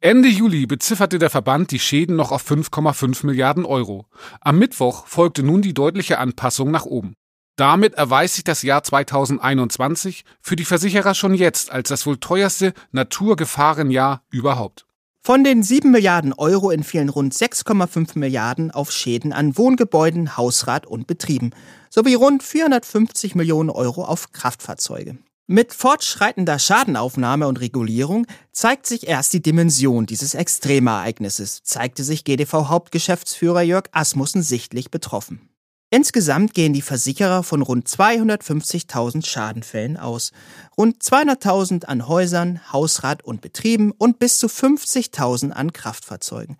Ende 0.02 0.28
Juli 0.28 0.66
bezifferte 0.66 1.18
der 1.18 1.30
Verband 1.30 1.70
die 1.70 1.78
Schäden 1.78 2.14
noch 2.14 2.30
auf 2.30 2.46
5,5 2.46 3.24
Milliarden 3.24 3.64
Euro. 3.64 4.04
Am 4.42 4.58
Mittwoch 4.58 5.06
folgte 5.06 5.42
nun 5.42 5.62
die 5.62 5.72
deutliche 5.72 6.18
Anpassung 6.18 6.70
nach 6.70 6.84
oben. 6.84 7.14
Damit 7.56 7.94
erweist 7.94 8.34
sich 8.34 8.44
das 8.44 8.60
Jahr 8.60 8.82
2021 8.82 10.26
für 10.42 10.56
die 10.56 10.66
Versicherer 10.66 11.14
schon 11.14 11.32
jetzt 11.32 11.70
als 11.70 11.88
das 11.88 12.04
wohl 12.04 12.18
teuerste 12.18 12.74
Naturgefahrenjahr 12.90 14.24
überhaupt. 14.28 14.84
Von 15.24 15.44
den 15.44 15.62
7 15.62 15.88
Milliarden 15.88 16.32
Euro 16.32 16.72
entfielen 16.72 17.08
rund 17.08 17.32
6,5 17.32 18.18
Milliarden 18.18 18.72
auf 18.72 18.90
Schäden 18.90 19.32
an 19.32 19.56
Wohngebäuden, 19.56 20.36
Hausrat 20.36 20.84
und 20.84 21.06
Betrieben 21.06 21.52
sowie 21.90 22.14
rund 22.14 22.42
450 22.42 23.36
Millionen 23.36 23.70
Euro 23.70 24.04
auf 24.04 24.32
Kraftfahrzeuge. 24.32 25.18
Mit 25.46 25.74
fortschreitender 25.74 26.58
Schadenaufnahme 26.58 27.46
und 27.46 27.60
Regulierung 27.60 28.26
zeigt 28.50 28.84
sich 28.88 29.06
erst 29.06 29.32
die 29.32 29.42
Dimension 29.42 30.06
dieses 30.06 30.34
Extremereignisses, 30.34 31.62
zeigte 31.62 32.02
sich 32.02 32.24
GDV-Hauptgeschäftsführer 32.24 33.62
Jörg 33.62 33.84
Asmussen 33.92 34.42
sichtlich 34.42 34.90
betroffen. 34.90 35.51
Insgesamt 35.94 36.54
gehen 36.54 36.72
die 36.72 36.80
Versicherer 36.80 37.42
von 37.42 37.60
rund 37.60 37.86
250.000 37.86 39.26
Schadenfällen 39.26 39.98
aus, 39.98 40.32
rund 40.78 41.02
200.000 41.02 41.84
an 41.84 42.08
Häusern, 42.08 42.72
Hausrat 42.72 43.22
und 43.22 43.42
Betrieben 43.42 43.92
und 43.98 44.18
bis 44.18 44.38
zu 44.38 44.46
50.000 44.46 45.50
an 45.50 45.74
Kraftfahrzeugen. 45.74 46.56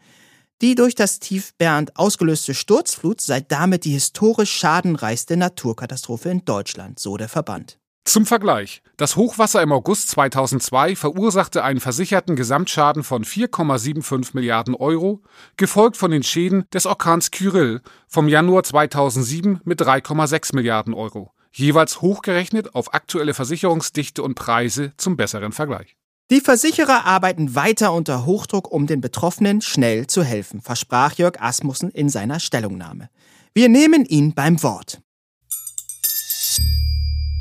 Die 0.60 0.74
durch 0.74 0.94
das 0.94 1.18
Tief 1.18 1.54
Bernd 1.56 1.96
ausgelöste 1.96 2.52
Sturzflut 2.52 3.22
sei 3.22 3.40
damit 3.40 3.86
die 3.86 3.92
historisch 3.92 4.52
schadenreichste 4.52 5.38
Naturkatastrophe 5.38 6.28
in 6.28 6.44
Deutschland, 6.44 6.98
so 6.98 7.16
der 7.16 7.30
Verband. 7.30 7.78
Zum 8.04 8.26
Vergleich. 8.26 8.82
Das 8.97 9.14
Hochwasser 9.14 9.62
im 9.62 9.71
August 9.71 10.09
2002 10.09 10.97
verursachte 10.97 11.62
einen 11.62 11.78
versicherten 11.78 12.35
Gesamtschaden 12.35 13.04
von 13.04 13.25
4,75 13.25 14.30
Milliarden 14.35 14.75
Euro, 14.75 15.23
gefolgt 15.56 15.97
von 15.97 16.11
den 16.11 16.25
Schäden 16.25 16.64
des 16.73 16.85
Orkans 16.85 17.30
Kyrill 17.30 17.80
vom 18.09 18.28
Januar 18.28 18.64
2007 18.64 19.61
mit 19.64 19.80
3,6 19.80 20.54
Milliarden 20.54 20.94
Euro, 20.94 21.32
jeweils 21.52 22.00
hochgerechnet 22.00 22.75
auf 22.75 22.92
aktuelle 22.92 23.35
Versicherungsdichte 23.35 24.23
und 24.23 24.35
Preise 24.35 24.92
zum 24.97 25.16
besseren 25.16 25.52
Vergleich. 25.52 25.97
Die 26.30 26.40
Versicherer 26.40 27.04
arbeiten 27.04 27.54
weiter 27.54 27.92
unter 27.92 28.26
Hochdruck, 28.26 28.71
um 28.73 28.88
den 28.88 29.00
Betroffenen 29.00 29.61
schnell 29.61 30.09
zu 30.09 30.25
helfen, 30.25 30.61
versprach 30.61 31.14
Jörg 31.14 31.40
Asmussen 31.40 31.90
in 31.90 32.09
seiner 32.09 32.40
Stellungnahme. 32.40 33.11
Wir 33.54 33.68
nehmen 33.68 34.04
ihn 34.06 34.35
beim 34.35 34.62
Wort 34.62 35.01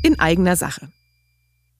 in 0.02 0.18
eigener 0.18 0.56
Sache. 0.56 0.88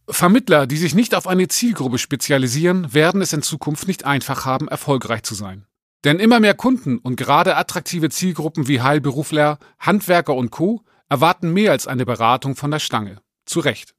Vermittler, 0.08 0.66
die 0.66 0.76
sich 0.76 0.94
nicht 0.94 1.14
auf 1.14 1.26
eine 1.26 1.48
Zielgruppe 1.48 1.98
spezialisieren, 1.98 2.92
werden 2.92 3.22
es 3.22 3.32
in 3.32 3.42
Zukunft 3.42 3.86
nicht 3.86 4.04
einfach 4.04 4.44
haben, 4.44 4.68
erfolgreich 4.68 5.22
zu 5.22 5.34
sein. 5.34 5.66
Denn 6.04 6.18
immer 6.18 6.40
mehr 6.40 6.54
Kunden 6.54 6.98
und 6.98 7.16
gerade 7.16 7.56
attraktive 7.56 8.10
Zielgruppen 8.10 8.66
wie 8.66 8.80
Heilberufler, 8.80 9.58
Handwerker 9.78 10.34
und 10.34 10.50
Co. 10.50 10.82
erwarten 11.08 11.52
mehr 11.52 11.70
als 11.70 11.86
eine 11.86 12.04
Beratung 12.04 12.56
von 12.56 12.72
der 12.72 12.80
Stange. 12.80 13.18
Zu 13.46 13.60
Recht. 13.60 13.94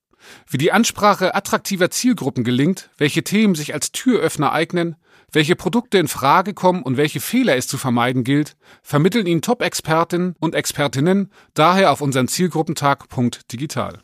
Wie 0.47 0.57
die 0.57 0.71
Ansprache 0.71 1.35
attraktiver 1.35 1.89
Zielgruppen 1.89 2.43
gelingt, 2.43 2.89
welche 2.97 3.23
Themen 3.23 3.55
sich 3.55 3.73
als 3.73 3.91
Türöffner 3.91 4.51
eignen, 4.51 4.95
welche 5.31 5.55
Produkte 5.55 5.97
in 5.97 6.07
Frage 6.07 6.53
kommen 6.53 6.83
und 6.83 6.97
welche 6.97 7.19
Fehler 7.19 7.55
es 7.55 7.67
zu 7.67 7.77
vermeiden 7.77 8.23
gilt, 8.23 8.55
vermitteln 8.81 9.25
Ihnen 9.25 9.41
Top-Expertinnen 9.41 10.35
und 10.39 10.55
Expertinnen 10.55 11.31
daher 11.53 11.91
auf 11.91 12.01
unseren 12.01 12.27
Zielgruppentag 12.27 13.05
Digital. 13.51 14.03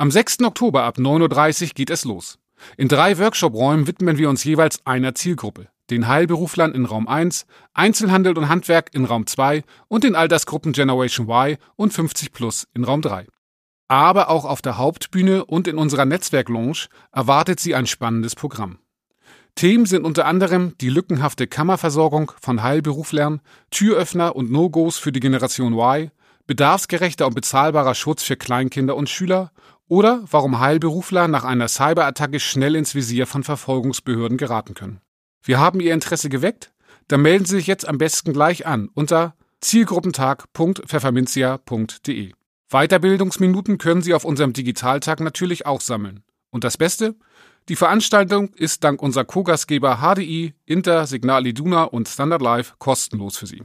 Am 0.00 0.12
6. 0.12 0.44
Oktober 0.44 0.84
ab 0.84 0.98
9.30 0.98 1.62
Uhr 1.62 1.68
geht 1.74 1.90
es 1.90 2.04
los. 2.04 2.38
In 2.76 2.86
drei 2.86 3.18
Workshop-Räumen 3.18 3.88
widmen 3.88 4.16
wir 4.16 4.28
uns 4.28 4.44
jeweils 4.44 4.86
einer 4.86 5.16
Zielgruppe. 5.16 5.66
Den 5.90 6.06
Heilberuflern 6.06 6.72
in 6.72 6.84
Raum 6.84 7.08
1, 7.08 7.46
Einzelhandel 7.74 8.38
und 8.38 8.48
Handwerk 8.48 8.94
in 8.94 9.06
Raum 9.06 9.26
2 9.26 9.64
und 9.88 10.04
den 10.04 10.14
Altersgruppen 10.14 10.72
Generation 10.72 11.28
Y 11.28 11.56
und 11.74 11.92
50 11.92 12.32
Plus 12.32 12.68
in 12.74 12.84
Raum 12.84 13.02
3. 13.02 13.26
Aber 13.88 14.30
auch 14.30 14.44
auf 14.44 14.62
der 14.62 14.78
Hauptbühne 14.78 15.44
und 15.44 15.66
in 15.66 15.76
unserer 15.76 16.04
Netzwerk-Lounge 16.04 16.86
erwartet 17.10 17.58
Sie 17.58 17.74
ein 17.74 17.88
spannendes 17.88 18.36
Programm. 18.36 18.78
Themen 19.56 19.84
sind 19.84 20.04
unter 20.04 20.26
anderem 20.26 20.78
die 20.80 20.90
lückenhafte 20.90 21.48
Kammerversorgung 21.48 22.30
von 22.40 22.62
Heilberuflern, 22.62 23.40
Türöffner 23.72 24.36
und 24.36 24.52
No-Gos 24.52 24.96
für 24.96 25.10
die 25.10 25.18
Generation 25.18 25.72
Y, 25.72 26.12
bedarfsgerechter 26.46 27.26
und 27.26 27.34
bezahlbarer 27.34 27.96
Schutz 27.96 28.22
für 28.22 28.36
Kleinkinder 28.36 28.94
und 28.94 29.08
Schüler 29.08 29.50
oder 29.88 30.22
warum 30.30 30.60
Heilberufler 30.60 31.26
nach 31.28 31.44
einer 31.44 31.68
Cyberattacke 31.68 32.40
schnell 32.40 32.74
ins 32.76 32.94
Visier 32.94 33.26
von 33.26 33.42
Verfolgungsbehörden 33.42 34.38
geraten 34.38 34.72
können. 34.74 35.00
Wir 35.42 35.58
haben 35.58 35.80
Ihr 35.80 35.94
Interesse 35.94 36.28
geweckt? 36.28 36.72
Dann 37.08 37.22
melden 37.22 37.46
Sie 37.46 37.56
sich 37.56 37.66
jetzt 37.66 37.88
am 37.88 37.98
besten 37.98 38.32
gleich 38.32 38.66
an 38.66 38.88
unter 38.92 39.34
zielgruppentag.pfefferminzia.de. 39.60 42.32
Weiterbildungsminuten 42.70 43.78
können 43.78 44.02
Sie 44.02 44.12
auf 44.12 44.26
unserem 44.26 44.52
Digitaltag 44.52 45.20
natürlich 45.20 45.64
auch 45.64 45.80
sammeln. 45.80 46.22
Und 46.50 46.64
das 46.64 46.76
Beste? 46.76 47.14
Die 47.68 47.76
Veranstaltung 47.76 48.48
ist 48.54 48.84
dank 48.84 49.02
unserer 49.02 49.24
Co-Gastgeber 49.24 50.00
HDI, 50.00 50.54
Inter, 50.64 51.06
Signal 51.06 51.46
Iduna 51.46 51.84
und 51.84 52.08
Standard 52.08 52.42
Live 52.42 52.74
kostenlos 52.78 53.36
für 53.36 53.46
Sie. 53.46 53.62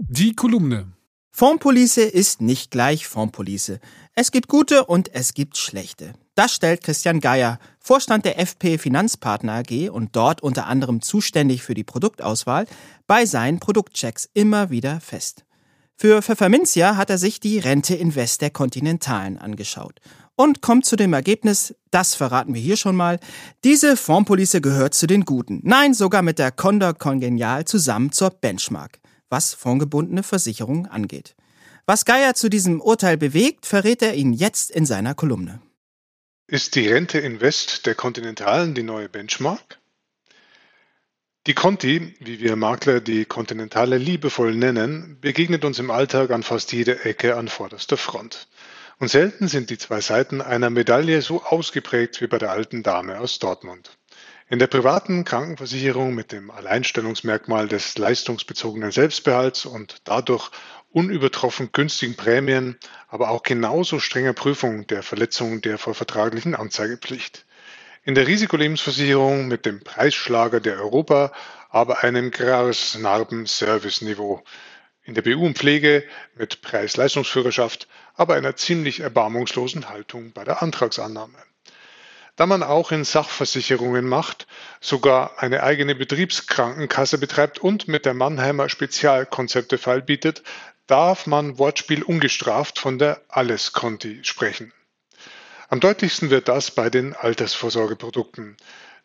Die 0.00 0.34
Kolumne 0.34 0.86
Fondpolice 1.36 2.02
ist 2.02 2.40
nicht 2.40 2.70
gleich 2.70 3.08
Fondpolice. 3.08 3.80
Es 4.14 4.30
gibt 4.30 4.46
gute 4.46 4.84
und 4.84 5.12
es 5.16 5.34
gibt 5.34 5.56
schlechte. 5.56 6.12
Das 6.36 6.54
stellt 6.54 6.84
Christian 6.84 7.18
Geier, 7.18 7.58
Vorstand 7.80 8.24
der 8.24 8.38
FP 8.38 8.78
Finanzpartner 8.78 9.54
AG 9.54 9.90
und 9.90 10.14
dort 10.14 10.44
unter 10.44 10.68
anderem 10.68 11.02
zuständig 11.02 11.64
für 11.64 11.74
die 11.74 11.82
Produktauswahl, 11.82 12.68
bei 13.08 13.26
seinen 13.26 13.58
Produktchecks 13.58 14.28
immer 14.32 14.70
wieder 14.70 15.00
fest. 15.00 15.44
Für 15.96 16.22
Pfefferminzia 16.22 16.96
hat 16.96 17.10
er 17.10 17.18
sich 17.18 17.40
die 17.40 17.58
Rente 17.58 17.96
Invest 17.96 18.40
der 18.40 18.50
Kontinentalen 18.50 19.36
angeschaut 19.36 19.98
und 20.36 20.62
kommt 20.62 20.84
zu 20.84 20.94
dem 20.94 21.14
Ergebnis, 21.14 21.74
das 21.90 22.14
verraten 22.14 22.54
wir 22.54 22.60
hier 22.60 22.76
schon 22.76 22.94
mal, 22.94 23.18
diese 23.64 23.96
Fondpolice 23.96 24.60
gehört 24.60 24.94
zu 24.94 25.08
den 25.08 25.24
Guten. 25.24 25.58
Nein, 25.64 25.94
sogar 25.94 26.22
mit 26.22 26.38
der 26.38 26.52
Condor 26.52 26.94
Congenial 26.94 27.64
zusammen 27.64 28.12
zur 28.12 28.30
Benchmark 28.30 29.00
was 29.34 29.52
fondgebundene 29.52 30.22
Versicherungen 30.22 30.86
angeht. 30.86 31.34
Was 31.86 32.04
Geier 32.04 32.34
zu 32.34 32.48
diesem 32.48 32.80
Urteil 32.80 33.16
bewegt, 33.16 33.66
verrät 33.66 34.00
er 34.00 34.14
Ihnen 34.14 34.32
jetzt 34.32 34.70
in 34.70 34.86
seiner 34.86 35.16
Kolumne. 35.16 35.60
Ist 36.46 36.76
die 36.76 36.86
Rente 36.86 37.18
Invest 37.18 37.84
der 37.86 37.96
Kontinentalen 37.96 38.74
die 38.74 38.84
neue 38.84 39.08
Benchmark? 39.08 39.80
Die 41.48 41.54
Conti, 41.54 42.14
wie 42.20 42.38
wir 42.38 42.54
Makler 42.54 43.00
die 43.00 43.24
Kontinentale 43.24 43.98
liebevoll 43.98 44.54
nennen, 44.54 45.18
begegnet 45.20 45.64
uns 45.64 45.80
im 45.80 45.90
Alltag 45.90 46.30
an 46.30 46.44
fast 46.44 46.72
jeder 46.72 47.04
Ecke 47.04 47.34
an 47.36 47.48
vorderster 47.48 47.96
Front. 47.96 48.46
Und 49.00 49.08
selten 49.08 49.48
sind 49.48 49.68
die 49.68 49.78
zwei 49.78 50.00
Seiten 50.00 50.42
einer 50.42 50.70
Medaille 50.70 51.22
so 51.22 51.42
ausgeprägt 51.42 52.20
wie 52.20 52.28
bei 52.28 52.38
der 52.38 52.52
alten 52.52 52.84
Dame 52.84 53.18
aus 53.18 53.40
Dortmund. 53.40 53.98
In 54.50 54.58
der 54.58 54.66
privaten 54.66 55.24
Krankenversicherung 55.24 56.14
mit 56.14 56.30
dem 56.30 56.50
Alleinstellungsmerkmal 56.50 57.66
des 57.66 57.96
leistungsbezogenen 57.96 58.92
Selbstbehalts 58.92 59.64
und 59.64 60.02
dadurch 60.04 60.50
unübertroffen 60.92 61.70
günstigen 61.72 62.14
Prämien, 62.14 62.78
aber 63.08 63.30
auch 63.30 63.42
genauso 63.42 64.00
strenger 64.00 64.34
Prüfung 64.34 64.86
der 64.86 65.02
Verletzung 65.02 65.62
der 65.62 65.78
vorvertraglichen 65.78 66.54
Anzeigepflicht. 66.54 67.46
In 68.02 68.14
der 68.14 68.26
Risikolebensversicherung 68.26 69.48
mit 69.48 69.64
dem 69.64 69.80
Preisschlager 69.80 70.60
der 70.60 70.76
Europa, 70.76 71.32
aber 71.70 72.04
einem 72.04 72.30
Grasnarben-Service-Niveau. 72.30 74.44
In 75.04 75.14
der 75.14 75.22
BU 75.22 75.46
und 75.46 75.56
Pflege 75.56 76.04
mit 76.34 76.60
Preis-Leistungsführerschaft, 76.60 77.88
aber 78.14 78.34
einer 78.34 78.56
ziemlich 78.56 79.00
erbarmungslosen 79.00 79.88
Haltung 79.88 80.32
bei 80.32 80.44
der 80.44 80.62
Antragsannahme 80.62 81.38
da 82.36 82.46
man 82.46 82.62
auch 82.62 82.90
in 82.90 83.04
Sachversicherungen 83.04 84.06
macht, 84.06 84.46
sogar 84.80 85.42
eine 85.42 85.62
eigene 85.62 85.94
Betriebskrankenkasse 85.94 87.18
betreibt 87.18 87.58
und 87.58 87.88
mit 87.88 88.06
der 88.06 88.14
Mannheimer 88.14 88.68
Spezialkonzeptefall 88.68 90.02
bietet, 90.02 90.42
darf 90.86 91.26
man 91.26 91.58
Wortspiel 91.58 92.02
ungestraft 92.02 92.78
von 92.78 92.98
der 92.98 93.20
Alles-Conti 93.28 94.20
sprechen. 94.24 94.72
Am 95.68 95.80
deutlichsten 95.80 96.30
wird 96.30 96.48
das 96.48 96.70
bei 96.70 96.90
den 96.90 97.14
Altersvorsorgeprodukten. 97.14 98.56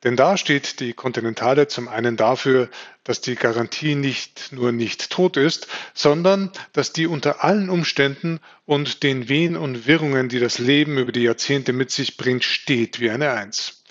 Denn 0.04 0.16
da 0.16 0.38
steht 0.38 0.80
die 0.80 0.94
Kontinentale 0.94 1.68
zum 1.68 1.90
einen 1.90 2.16
dafür, 2.16 2.70
dass 3.04 3.20
die 3.20 3.36
Garantie 3.36 3.96
nicht 3.96 4.54
nur 4.54 4.72
nicht 4.72 5.10
tot 5.10 5.36
ist, 5.36 5.68
sondern 5.94 6.52
dass 6.72 6.94
die 6.94 7.06
unter 7.06 7.44
allen 7.44 7.70
Umständen 7.70 8.40
und 8.66 9.04
den 9.04 9.28
Wehen 9.28 9.58
und 9.58 9.88
Wirrungen, 9.88 10.30
die 10.30 10.40
das 10.40 10.58
Leben 10.58 10.98
über 10.98 11.12
die 11.12 11.24
Jahrzehnte 11.24 11.74
mit 11.74 11.92
sich 11.92 12.16
bringt, 12.16 12.46
steht 12.46 13.02
wie 13.02 13.10
eine 13.10 13.32
Eins. 13.32 13.84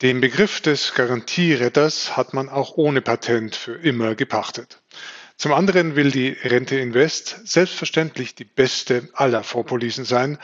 Den 0.00 0.20
Begriff 0.20 0.60
des 0.60 0.94
Garantieretters 0.94 2.16
hat 2.16 2.34
man 2.34 2.48
auch 2.48 2.76
ohne 2.76 3.02
Patent 3.02 3.56
für 3.56 3.74
immer 3.74 4.14
gepachtet. 4.14 4.80
Zum 5.36 5.52
anderen 5.52 5.96
will 5.96 6.12
die 6.12 6.30
Rente 6.30 6.78
Invest 6.78 7.48
selbstverständlich 7.48 8.36
die 8.36 8.44
beste 8.44 9.08
aller 9.12 9.42
Vorpolisen 9.42 10.04
sein 10.04 10.38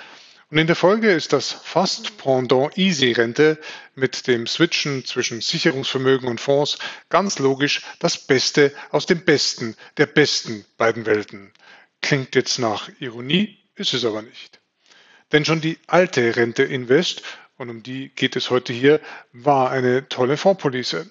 und 0.54 0.60
in 0.60 0.68
der 0.68 0.76
Folge 0.76 1.10
ist 1.10 1.32
das 1.32 1.50
fast 1.50 2.16
Pendant 2.16 2.78
Easy-Rente 2.78 3.58
mit 3.96 4.28
dem 4.28 4.46
Switchen 4.46 5.04
zwischen 5.04 5.40
Sicherungsvermögen 5.40 6.28
und 6.28 6.40
Fonds 6.40 6.78
ganz 7.08 7.40
logisch 7.40 7.82
das 7.98 8.16
Beste 8.18 8.72
aus 8.90 9.04
dem 9.04 9.24
Besten 9.24 9.74
der 9.96 10.06
besten 10.06 10.64
beiden 10.76 11.06
Welten. 11.06 11.50
Klingt 12.02 12.36
jetzt 12.36 12.60
nach 12.60 12.88
Ironie, 13.00 13.58
ist 13.74 13.94
es 13.94 14.04
aber 14.04 14.22
nicht. 14.22 14.60
Denn 15.32 15.44
schon 15.44 15.60
die 15.60 15.76
alte 15.88 16.36
Rente 16.36 16.62
Invest, 16.62 17.22
und 17.56 17.68
um 17.68 17.82
die 17.82 18.10
geht 18.10 18.36
es 18.36 18.50
heute 18.50 18.72
hier, 18.72 19.00
war 19.32 19.72
eine 19.72 20.08
tolle 20.08 20.36
Fondspolice. 20.36 21.10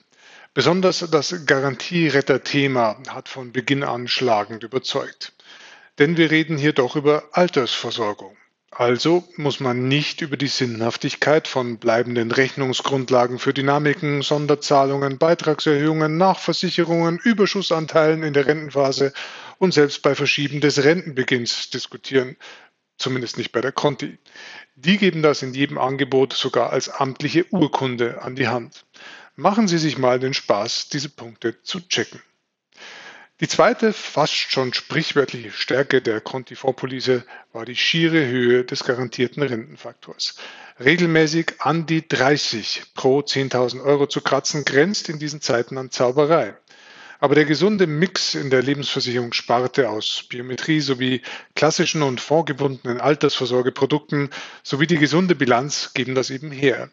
Besonders 0.53 0.99
das 1.11 1.45
Garantieretter-Thema 1.45 2.97
hat 3.09 3.27
von 3.27 3.51
Beginn 3.51 3.83
an 3.83 4.07
schlagend 4.07 4.63
überzeugt. 4.63 5.33
Denn 5.99 6.15
wir 6.15 6.31
reden 6.31 6.57
hier 6.57 6.71
doch 6.71 6.95
über 6.95 7.27
Altersversorgung. 7.33 8.37
Also 8.75 9.23
muss 9.35 9.59
man 9.59 9.87
nicht 9.87 10.21
über 10.21 10.35
die 10.35 10.47
Sinnhaftigkeit 10.47 11.47
von 11.47 11.77
bleibenden 11.77 12.31
Rechnungsgrundlagen 12.31 13.37
für 13.37 13.53
Dynamiken, 13.53 14.23
Sonderzahlungen, 14.23 15.19
Beitragserhöhungen, 15.19 16.17
Nachversicherungen, 16.17 17.19
Überschussanteilen 17.19 18.23
in 18.23 18.33
der 18.33 18.47
Rentenphase 18.47 19.13
und 19.59 19.75
selbst 19.75 20.01
bei 20.01 20.15
Verschieben 20.15 20.59
des 20.59 20.83
Rentenbeginns 20.83 21.69
diskutieren, 21.69 22.35
zumindest 22.97 23.37
nicht 23.37 23.51
bei 23.51 23.61
der 23.61 23.71
Conti. 23.71 24.17
Die 24.75 24.97
geben 24.97 25.21
das 25.21 25.43
in 25.43 25.53
jedem 25.53 25.77
Angebot 25.77 26.33
sogar 26.33 26.71
als 26.71 26.89
amtliche 26.89 27.45
Urkunde 27.51 28.23
an 28.23 28.35
die 28.35 28.47
Hand. 28.47 28.85
Machen 29.35 29.67
Sie 29.67 29.77
sich 29.77 29.99
mal 29.99 30.19
den 30.19 30.33
Spaß, 30.33 30.89
diese 30.89 31.09
Punkte 31.09 31.61
zu 31.61 31.79
checken. 31.87 32.21
Die 33.39 33.47
zweite, 33.47 33.93
fast 33.93 34.35
schon 34.35 34.73
sprichwörtliche 34.73 35.51
Stärke 35.51 36.03
der 36.03 36.21
Conti-Fondspolice 36.21 37.25
war 37.51 37.65
die 37.65 37.75
schiere 37.75 38.27
Höhe 38.27 38.63
des 38.63 38.83
garantierten 38.83 39.41
Rentenfaktors. 39.41 40.35
Regelmäßig 40.79 41.55
an 41.59 41.87
die 41.87 42.07
30 42.07 42.93
pro 42.93 43.21
10.000 43.21 43.83
Euro 43.83 44.05
zu 44.05 44.21
kratzen, 44.21 44.65
grenzt 44.65 45.09
in 45.09 45.17
diesen 45.17 45.41
Zeiten 45.41 45.79
an 45.79 45.89
Zauberei. 45.89 46.55
Aber 47.19 47.33
der 47.33 47.45
gesunde 47.45 47.87
Mix 47.87 48.35
in 48.35 48.51
der 48.51 48.61
Lebensversicherungssparte 48.61 49.89
aus 49.89 50.25
Biometrie 50.29 50.81
sowie 50.81 51.23
klassischen 51.55 52.03
und 52.03 52.21
fondgebundenen 52.21 53.01
Altersvorsorgeprodukten 53.01 54.29
sowie 54.61 54.85
die 54.87 54.97
gesunde 54.97 55.33
Bilanz 55.33 55.93
geben 55.95 56.13
das 56.13 56.29
eben 56.29 56.51
her. 56.51 56.91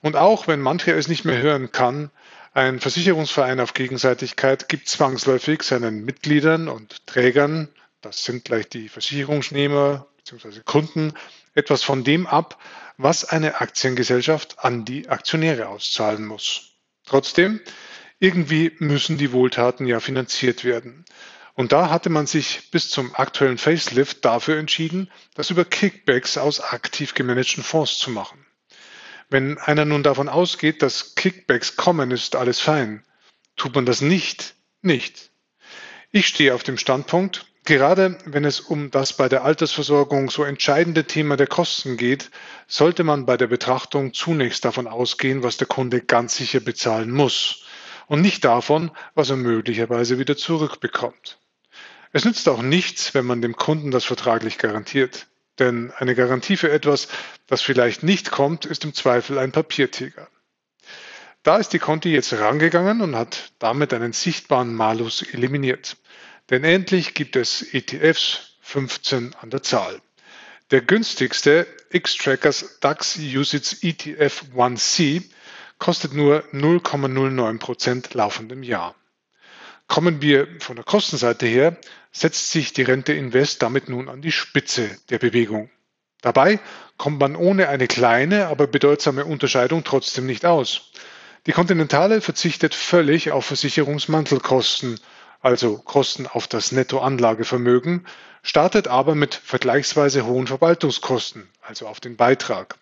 Und 0.00 0.16
auch 0.16 0.46
wenn 0.46 0.60
manche 0.60 0.92
es 0.92 1.08
nicht 1.08 1.24
mehr 1.24 1.42
hören 1.42 1.70
kann, 1.72 2.10
ein 2.56 2.80
Versicherungsverein 2.80 3.60
auf 3.60 3.74
Gegenseitigkeit 3.74 4.70
gibt 4.70 4.88
zwangsläufig 4.88 5.62
seinen 5.62 6.06
Mitgliedern 6.06 6.68
und 6.68 7.06
Trägern, 7.06 7.68
das 8.00 8.24
sind 8.24 8.46
gleich 8.46 8.66
die 8.70 8.88
Versicherungsnehmer 8.88 10.06
bzw. 10.16 10.60
Kunden, 10.64 11.12
etwas 11.54 11.82
von 11.82 12.02
dem 12.02 12.26
ab, 12.26 12.58
was 12.96 13.26
eine 13.26 13.60
Aktiengesellschaft 13.60 14.60
an 14.60 14.86
die 14.86 15.10
Aktionäre 15.10 15.68
auszahlen 15.68 16.24
muss. 16.24 16.70
Trotzdem, 17.04 17.60
irgendwie 18.20 18.72
müssen 18.78 19.18
die 19.18 19.32
Wohltaten 19.32 19.86
ja 19.86 20.00
finanziert 20.00 20.64
werden. 20.64 21.04
Und 21.52 21.72
da 21.72 21.90
hatte 21.90 22.08
man 22.08 22.26
sich 22.26 22.70
bis 22.70 22.88
zum 22.88 23.14
aktuellen 23.14 23.58
Facelift 23.58 24.24
dafür 24.24 24.56
entschieden, 24.58 25.10
das 25.34 25.50
über 25.50 25.66
Kickbacks 25.66 26.38
aus 26.38 26.60
aktiv 26.60 27.12
gemanagten 27.12 27.62
Fonds 27.62 27.98
zu 27.98 28.10
machen. 28.10 28.45
Wenn 29.28 29.58
einer 29.58 29.84
nun 29.84 30.02
davon 30.02 30.28
ausgeht, 30.28 30.82
dass 30.82 31.14
Kickbacks 31.14 31.76
kommen, 31.76 32.10
ist 32.10 32.36
alles 32.36 32.60
fein. 32.60 33.04
Tut 33.56 33.74
man 33.74 33.86
das 33.86 34.00
nicht, 34.00 34.54
nicht. 34.82 35.30
Ich 36.12 36.28
stehe 36.28 36.54
auf 36.54 36.62
dem 36.62 36.78
Standpunkt, 36.78 37.46
gerade 37.64 38.18
wenn 38.24 38.44
es 38.44 38.60
um 38.60 38.90
das 38.90 39.14
bei 39.14 39.28
der 39.28 39.44
Altersversorgung 39.44 40.30
so 40.30 40.44
entscheidende 40.44 41.04
Thema 41.04 41.36
der 41.36 41.48
Kosten 41.48 41.96
geht, 41.96 42.30
sollte 42.68 43.02
man 43.02 43.26
bei 43.26 43.36
der 43.36 43.48
Betrachtung 43.48 44.14
zunächst 44.14 44.64
davon 44.64 44.86
ausgehen, 44.86 45.42
was 45.42 45.56
der 45.56 45.66
Kunde 45.66 46.00
ganz 46.00 46.36
sicher 46.36 46.60
bezahlen 46.60 47.10
muss 47.10 47.64
und 48.06 48.20
nicht 48.20 48.44
davon, 48.44 48.92
was 49.14 49.30
er 49.30 49.36
möglicherweise 49.36 50.18
wieder 50.18 50.36
zurückbekommt. 50.36 51.38
Es 52.12 52.24
nützt 52.24 52.48
auch 52.48 52.62
nichts, 52.62 53.14
wenn 53.14 53.26
man 53.26 53.42
dem 53.42 53.56
Kunden 53.56 53.90
das 53.90 54.04
vertraglich 54.04 54.58
garantiert. 54.58 55.26
Denn 55.58 55.92
eine 55.96 56.14
Garantie 56.14 56.56
für 56.56 56.70
etwas, 56.70 57.08
das 57.46 57.62
vielleicht 57.62 58.02
nicht 58.02 58.30
kommt, 58.30 58.66
ist 58.66 58.84
im 58.84 58.94
Zweifel 58.94 59.38
ein 59.38 59.52
Papiertiger. 59.52 60.28
Da 61.42 61.58
ist 61.58 61.72
die 61.72 61.78
Conti 61.78 62.10
jetzt 62.10 62.32
rangegangen 62.32 63.00
und 63.00 63.14
hat 63.14 63.52
damit 63.58 63.94
einen 63.94 64.12
sichtbaren 64.12 64.74
Malus 64.74 65.22
eliminiert. 65.22 65.96
Denn 66.50 66.64
endlich 66.64 67.14
gibt 67.14 67.36
es 67.36 67.62
ETFs 67.72 68.56
15 68.62 69.34
an 69.40 69.50
der 69.50 69.62
Zahl. 69.62 70.00
Der 70.72 70.80
günstigste 70.80 71.66
X-Trackers 71.90 72.80
DAX 72.80 73.16
USITS 73.16 73.84
ETF 73.84 74.42
1C 74.56 75.22
kostet 75.78 76.14
nur 76.14 76.42
0,09% 76.52 78.16
laufend 78.16 78.50
im 78.50 78.64
Jahr. 78.64 78.96
Kommen 79.88 80.20
wir 80.20 80.48
von 80.60 80.76
der 80.76 80.84
Kostenseite 80.84 81.46
her, 81.46 81.76
setzt 82.12 82.50
sich 82.50 82.72
die 82.72 82.82
Rente 82.82 83.12
Invest 83.12 83.62
damit 83.62 83.88
nun 83.88 84.08
an 84.08 84.22
die 84.22 84.32
Spitze 84.32 84.90
der 85.10 85.18
Bewegung. 85.18 85.70
Dabei 86.22 86.58
kommt 86.96 87.20
man 87.20 87.36
ohne 87.36 87.68
eine 87.68 87.86
kleine, 87.86 88.48
aber 88.48 88.66
bedeutsame 88.66 89.24
Unterscheidung 89.24 89.84
trotzdem 89.84 90.26
nicht 90.26 90.44
aus. 90.44 90.90
Die 91.46 91.52
Kontinentale 91.52 92.20
verzichtet 92.20 92.74
völlig 92.74 93.30
auf 93.30 93.46
Versicherungsmantelkosten, 93.46 94.98
also 95.40 95.78
Kosten 95.78 96.26
auf 96.26 96.48
das 96.48 96.72
Nettoanlagevermögen, 96.72 98.06
startet 98.42 98.88
aber 98.88 99.14
mit 99.14 99.34
vergleichsweise 99.34 100.26
hohen 100.26 100.48
Verwaltungskosten, 100.48 101.48
also 101.62 101.86
auf 101.86 102.00
den 102.00 102.16
Beitrag 102.16 102.76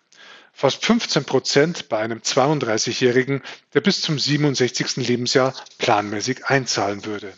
fast 0.55 0.85
15 0.85 1.25
Prozent 1.25 1.89
bei 1.89 1.99
einem 1.99 2.19
32-Jährigen, 2.19 3.43
der 3.73 3.81
bis 3.81 4.01
zum 4.01 4.17
67. 4.17 4.95
Lebensjahr 5.05 5.53
planmäßig 5.79 6.45
einzahlen 6.45 7.03
würde. 7.03 7.33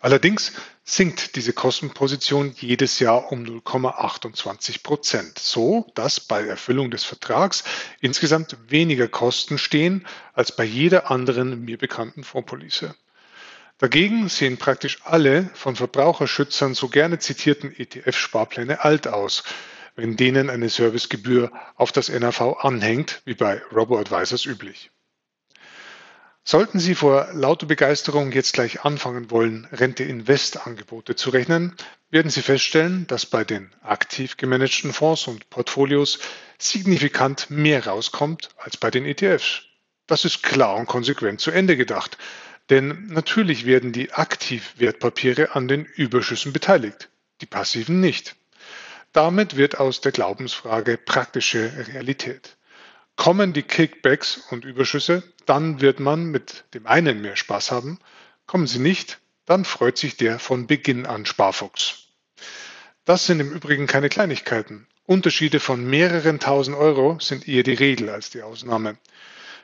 Allerdings 0.00 0.52
sinkt 0.82 1.36
diese 1.36 1.52
Kostenposition 1.52 2.52
jedes 2.56 2.98
Jahr 2.98 3.30
um 3.30 3.44
0,28 3.44 4.82
Prozent, 4.82 5.38
so 5.38 5.86
dass 5.94 6.18
bei 6.18 6.44
Erfüllung 6.44 6.90
des 6.90 7.04
Vertrags 7.04 7.62
insgesamt 8.00 8.56
weniger 8.66 9.06
Kosten 9.06 9.56
stehen 9.56 10.04
als 10.32 10.56
bei 10.56 10.64
jeder 10.64 11.12
anderen 11.12 11.64
mir 11.64 11.78
bekannten 11.78 12.24
Fondspolice. 12.24 12.96
Dagegen 13.78 14.28
sehen 14.28 14.56
praktisch 14.58 14.98
alle 15.04 15.48
von 15.54 15.76
Verbraucherschützern 15.76 16.74
so 16.74 16.88
gerne 16.88 17.20
zitierten 17.20 17.72
ETF-Sparpläne 17.72 18.82
alt 18.84 19.06
aus, 19.06 19.44
wenn 19.96 20.16
denen 20.16 20.50
eine 20.50 20.68
Servicegebühr 20.68 21.50
auf 21.76 21.92
das 21.92 22.08
NAV 22.08 22.40
anhängt, 22.60 23.22
wie 23.24 23.34
bei 23.34 23.62
Robo-Advisors 23.72 24.46
üblich. 24.46 24.90
Sollten 26.42 26.80
Sie 26.80 26.94
vor 26.94 27.28
lauter 27.32 27.66
Begeisterung 27.66 28.32
jetzt 28.32 28.54
gleich 28.54 28.84
anfangen 28.84 29.30
wollen, 29.30 29.68
Rente-Invest-Angebote 29.72 31.14
zu 31.14 31.30
rechnen, 31.30 31.76
werden 32.10 32.30
Sie 32.30 32.42
feststellen, 32.42 33.06
dass 33.06 33.26
bei 33.26 33.44
den 33.44 33.70
aktiv 33.82 34.36
gemanagten 34.36 34.92
Fonds 34.92 35.26
und 35.26 35.50
Portfolios 35.50 36.18
signifikant 36.58 37.50
mehr 37.50 37.86
rauskommt 37.86 38.48
als 38.56 38.76
bei 38.76 38.90
den 38.90 39.04
ETFs. 39.04 39.62
Das 40.06 40.24
ist 40.24 40.42
klar 40.42 40.76
und 40.76 40.86
konsequent 40.86 41.40
zu 41.40 41.50
Ende 41.50 41.76
gedacht. 41.76 42.18
Denn 42.70 43.06
natürlich 43.08 43.66
werden 43.66 43.92
die 43.92 44.12
Aktivwertpapiere 44.12 45.54
an 45.54 45.68
den 45.68 45.84
Überschüssen 45.84 46.52
beteiligt, 46.52 47.10
die 47.40 47.46
passiven 47.46 48.00
nicht. 48.00 48.36
Damit 49.12 49.56
wird 49.56 49.78
aus 49.78 50.00
der 50.00 50.12
Glaubensfrage 50.12 50.96
praktische 50.96 51.72
Realität. 51.88 52.56
Kommen 53.16 53.52
die 53.52 53.64
Kickbacks 53.64 54.38
und 54.50 54.64
Überschüsse, 54.64 55.22
dann 55.46 55.80
wird 55.80 55.98
man 56.00 56.26
mit 56.26 56.64
dem 56.74 56.86
einen 56.86 57.20
mehr 57.20 57.36
Spaß 57.36 57.70
haben. 57.70 57.98
Kommen 58.46 58.66
sie 58.66 58.78
nicht, 58.78 59.18
dann 59.46 59.64
freut 59.64 59.98
sich 59.98 60.16
der 60.16 60.38
von 60.38 60.66
Beginn 60.68 61.06
an 61.06 61.26
Sparfuchs. 61.26 62.06
Das 63.04 63.26
sind 63.26 63.40
im 63.40 63.50
Übrigen 63.50 63.88
keine 63.88 64.08
Kleinigkeiten. 64.08 64.86
Unterschiede 65.06 65.58
von 65.58 65.84
mehreren 65.84 66.38
tausend 66.38 66.76
Euro 66.76 67.18
sind 67.18 67.48
eher 67.48 67.64
die 67.64 67.74
Regel 67.74 68.10
als 68.10 68.30
die 68.30 68.42
Ausnahme. 68.42 68.96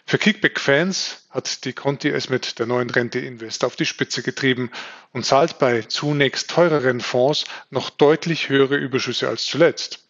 Für 0.09 0.19
Kickback-Fans 0.19 1.27
hat 1.31 1.65
die 1.65 1.73
Conti 1.73 2.11
es 2.11 2.29
mit 2.29 2.61
der 2.61 2.67
neuen 2.67 2.91
Rente 2.91 3.19
Invest 3.19 3.65
auf 3.65 3.75
die 3.75 3.87
Spitze 3.87 4.23
getrieben 4.23 4.71
und 5.13 5.27
zahlt 5.27 5.59
bei 5.59 5.83
zunächst 5.83 6.49
teureren 6.49 7.01
Fonds 7.01 7.45
noch 7.71 7.91
deutlich 7.91 8.49
höhere 8.49 8.77
Überschüsse 8.77 9.27
als 9.29 9.47
zuletzt. 9.47 10.09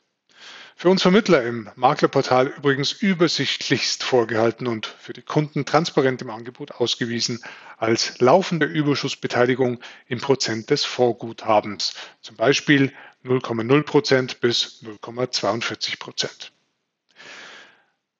Für 0.77 0.91
uns 0.91 1.01
Vermittler 1.01 1.43
im 1.45 1.71
Maklerportal 1.77 2.49
übrigens 2.49 2.93
übersichtlichst 2.93 4.05
vorgehalten 4.05 4.67
und 4.67 4.85
für 4.85 5.15
die 5.15 5.23
Kunden 5.23 5.65
transparent 5.65 6.21
im 6.21 6.29
Angebot 6.29 6.73
ausgewiesen 6.73 7.43
als 7.79 8.19
laufende 8.21 8.67
Überschussbeteiligung 8.67 9.81
im 10.09 10.21
Prozent 10.21 10.69
des 10.69 10.85
Vorguthabens, 10.85 11.95
zum 12.21 12.37
Beispiel 12.37 12.93
0,0 13.25 13.83
Prozent 13.85 14.41
bis 14.43 14.83
0,42 14.83 15.99
Prozent. 15.99 16.53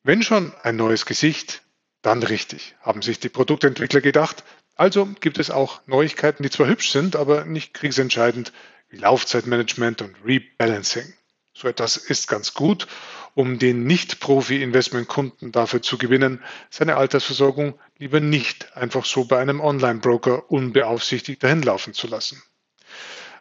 Wenn 0.03 0.23
schon 0.23 0.55
ein 0.63 0.77
neues 0.77 1.05
Gesicht, 1.05 1.66
dann 2.07 2.23
richtig, 2.23 2.77
haben 2.83 3.03
sich 3.03 3.19
die 3.19 3.29
Produktentwickler 3.29 4.01
gedacht. 4.01 4.45
Also 4.77 5.07
gibt 5.21 5.39
es 5.39 5.51
auch 5.51 5.81
Neuigkeiten, 5.87 6.45
die 6.45 6.51
zwar 6.51 6.69
hübsch 6.69 6.91
sind, 6.91 7.17
aber 7.17 7.45
nicht 7.45 7.75
kriegsentscheidend, 7.75 8.53
wie 8.89 8.99
Laufzeitmanagement 8.99 10.03
und 10.03 10.15
Rebalancing. 10.25 11.13
So 11.53 11.67
etwas 11.67 11.97
ist 11.97 12.29
ganz 12.29 12.55
gut, 12.55 12.87
um 13.35 13.59
den 13.59 13.85
Nicht-Profi-Investment-Kunden 13.85 15.51
dafür 15.51 15.83
zu 15.83 15.99
gewinnen, 15.99 16.43
seine 16.71 16.97
Altersversorgung 16.97 17.79
lieber 17.99 18.21
nicht 18.21 18.77
einfach 18.77 19.05
so 19.05 19.25
bei 19.25 19.39
einem 19.41 19.61
Online-Broker 19.61 20.51
unbeaufsichtigt 20.51 21.43
dahin 21.43 21.63
laufen 21.63 21.93
zu 21.93 22.07
lassen. 22.07 22.41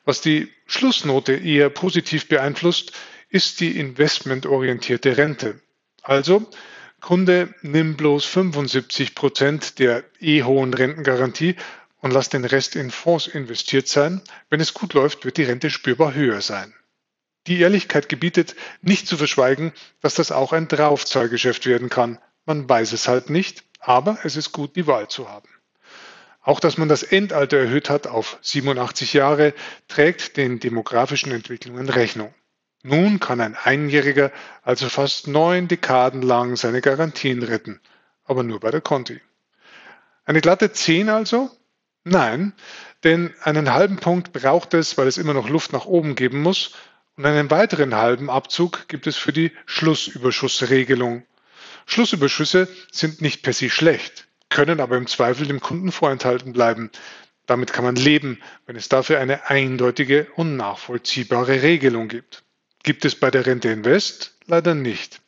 Was 0.05 0.21
die 0.21 0.51
Schlussnote 0.65 1.33
eher 1.33 1.69
positiv 1.69 2.27
beeinflusst, 2.29 2.93
ist 3.29 3.59
die 3.59 3.77
investmentorientierte 3.79 5.17
Rente. 5.17 5.61
Also, 6.01 6.49
Kunde, 7.05 7.53
nimm 7.61 7.97
bloß 7.97 8.25
75 8.25 9.13
Prozent 9.13 9.77
der 9.77 10.03
eh 10.19 10.41
hohen 10.41 10.73
Rentengarantie 10.73 11.55
und 12.01 12.09
lass 12.09 12.29
den 12.29 12.45
Rest 12.45 12.75
in 12.75 12.89
Fonds 12.89 13.27
investiert 13.27 13.87
sein. 13.87 14.23
Wenn 14.49 14.59
es 14.59 14.73
gut 14.73 14.95
läuft, 14.95 15.23
wird 15.23 15.37
die 15.37 15.43
Rente 15.43 15.69
spürbar 15.69 16.15
höher 16.15 16.41
sein. 16.41 16.73
Die 17.45 17.59
Ehrlichkeit 17.59 18.09
gebietet, 18.09 18.55
nicht 18.81 19.07
zu 19.07 19.17
verschweigen, 19.17 19.71
dass 20.01 20.15
das 20.15 20.31
auch 20.31 20.51
ein 20.51 20.67
Draufzahlgeschäft 20.67 21.67
werden 21.67 21.89
kann. 21.89 22.17
Man 22.47 22.67
weiß 22.67 22.91
es 22.91 23.07
halt 23.07 23.29
nicht, 23.29 23.63
aber 23.79 24.17
es 24.23 24.35
ist 24.35 24.51
gut, 24.51 24.75
die 24.75 24.87
Wahl 24.87 25.07
zu 25.07 25.29
haben. 25.29 25.49
Auch 26.41 26.59
dass 26.59 26.79
man 26.79 26.89
das 26.89 27.03
Endalter 27.03 27.59
erhöht 27.59 27.91
hat 27.91 28.07
auf 28.07 28.39
87 28.41 29.13
Jahre, 29.13 29.53
trägt 29.87 30.37
den 30.37 30.59
demografischen 30.59 31.31
Entwicklungen 31.31 31.87
Rechnung. 31.87 32.33
Nun 32.87 33.19
kann 33.19 33.41
ein 33.41 33.55
Einjähriger 33.55 34.31
also 34.61 34.89
fast 34.89 35.27
neun 35.27 35.67
Dekaden 35.67 36.21
lang 36.21 36.55
seine 36.55 36.81
Garantien 36.81 37.41
retten, 37.41 37.81
aber 38.25 38.43
nur 38.43 38.59
bei 38.59 38.69
der 38.69 38.79
Conti. 38.79 39.21
Eine 40.23 40.39
glatte 40.39 40.71
10 40.71 41.09
also? 41.09 41.49
Nein, 42.03 42.53
denn 43.03 43.33
einen 43.41 43.73
halben 43.73 43.95
Punkt 43.95 44.33
braucht 44.33 44.75
es, 44.75 44.99
weil 44.99 45.07
es 45.07 45.17
immer 45.17 45.33
noch 45.33 45.49
Luft 45.49 45.73
nach 45.73 45.87
oben 45.87 46.13
geben 46.13 46.43
muss, 46.43 46.75
und 47.17 47.25
einen 47.25 47.49
weiteren 47.49 47.95
halben 47.95 48.29
Abzug 48.29 48.87
gibt 48.87 49.07
es 49.07 49.17
für 49.17 49.33
die 49.33 49.51
Schlussüberschussregelung. 49.65 51.25
Schlussüberschüsse 51.87 52.67
sind 52.91 53.19
nicht 53.19 53.41
per 53.41 53.53
se 53.53 53.71
schlecht, 53.71 54.27
können 54.49 54.79
aber 54.79 54.97
im 54.97 55.07
Zweifel 55.07 55.47
dem 55.47 55.59
Kunden 55.59 55.91
vorenthalten 55.91 56.53
bleiben. 56.53 56.91
Damit 57.47 57.73
kann 57.73 57.83
man 57.83 57.95
leben, 57.95 58.39
wenn 58.67 58.75
es 58.75 58.89
dafür 58.89 59.17
eine 59.17 59.49
eindeutige 59.49 60.27
und 60.35 60.55
nachvollziehbare 60.55 61.63
Regelung 61.63 62.09
gibt. 62.09 62.44
Gibt 62.85 63.03
es 63.03 63.15
bei 63.15 63.31
der 63.31 63.47
Rente 63.47 63.69
Invest? 63.69 64.35
Leider 64.45 64.75
nicht. 64.75 65.19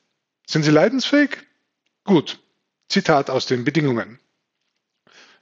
Sind 0.46 0.62
Sie 0.62 0.70
leidensfähig? 0.70 1.40
Gut. 2.04 2.38
Zitat 2.88 3.32
aus 3.32 3.48
den 3.48 3.64
Bedingungen. 3.64 4.20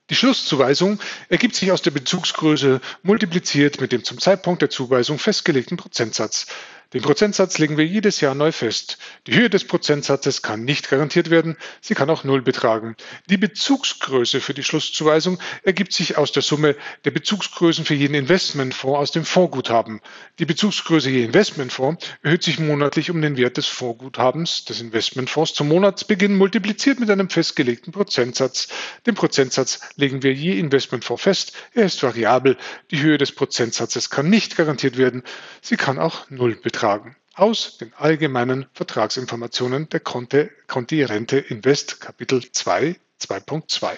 Die 0.10 0.16
Schlusszuweisung 0.16 1.02
ergibt 1.28 1.56
sich 1.56 1.74
aus 1.74 1.82
der 1.82 1.92
Bezugsgröße 1.92 2.80
multipliziert 3.04 3.82
mit 3.82 3.92
dem 3.92 4.06
zum 4.06 4.18
Zeitpunkt 4.18 4.62
der 4.62 4.70
Zuweisung 4.70 5.20
festgelegten 5.20 5.76
Prozentsatz. 5.76 6.48
Den 6.94 7.02
Prozentsatz 7.02 7.58
legen 7.58 7.78
wir 7.78 7.86
jedes 7.86 8.22
Jahr 8.22 8.36
neu 8.36 8.52
fest. 8.52 9.00
Die 9.26 9.34
Höhe 9.34 9.50
des 9.50 9.66
Prozentsatzes 9.66 10.44
kann 10.44 10.64
nicht 10.64 10.90
garantiert 10.90 11.32
werden, 11.32 11.58
sie 11.82 11.96
kann 11.96 12.10
auch 12.12 12.24
Null 12.24 12.44
betragen. 12.44 12.96
Die 13.28 13.38
Bezugsgröße 13.38 14.40
für 14.40 14.54
die 14.54 14.64
Schlusszuweisung 14.64 15.40
ergibt 15.64 15.94
sich 15.94 16.18
aus 16.18 16.32
der 16.32 16.44
Summe 16.44 16.76
der 17.04 17.12
Bezugsgrößen 17.12 17.86
für 17.86 17.96
jeden 17.96 18.14
Investmentfonds 18.14 19.00
aus 19.00 19.12
dem 19.12 19.26
Fondsguthaben. 19.26 20.00
Die 20.38 20.46
Bezugsgröße 20.46 21.10
je 21.10 21.24
Investmentfonds 21.24 22.06
erhöht 22.22 22.44
sich 22.44 22.60
monatlich 22.60 23.10
um 23.10 23.20
den 23.22 23.36
Wert 23.36 23.58
des 23.58 23.66
Fondsguthabens 23.66 24.66
des 24.66 24.80
Investmentfonds 24.80 25.56
zum 25.56 25.68
Monatsbeginn 25.70 26.36
multipliziert 26.38 27.00
mit 27.00 27.10
einem 27.10 27.30
festgelegten 27.30 27.94
Prozentsatz. 27.94 28.68
Den 29.08 29.16
Prozentsatz 29.16 29.80
legen 29.96 30.22
wir 30.22 30.34
je 30.34 30.60
Investmentfonds 30.60 31.24
fest. 31.24 31.54
Er 31.74 31.86
ist 31.86 32.04
variabel. 32.04 32.58
Die 32.92 33.02
Höhe 33.02 33.18
des 33.18 33.32
Prozentsatzes 33.32 34.12
kann 34.12 34.30
nicht 34.30 34.56
garantiert 34.56 34.98
werden. 34.98 35.24
Sie 35.62 35.78
kann 35.78 35.98
auch 35.98 36.30
Null 36.30 36.56
betragen 36.56 36.75
übertragen 36.76 37.16
aus 37.36 37.78
den 37.78 37.94
allgemeinen 37.94 38.66
Vertragsinformationen 38.74 39.88
der 39.90 40.02
Conti 40.02 41.04
Rente 41.04 41.38
Invest 41.38 42.02
Kapitel 42.02 42.52
2 42.52 42.98
2.2. 43.22 43.98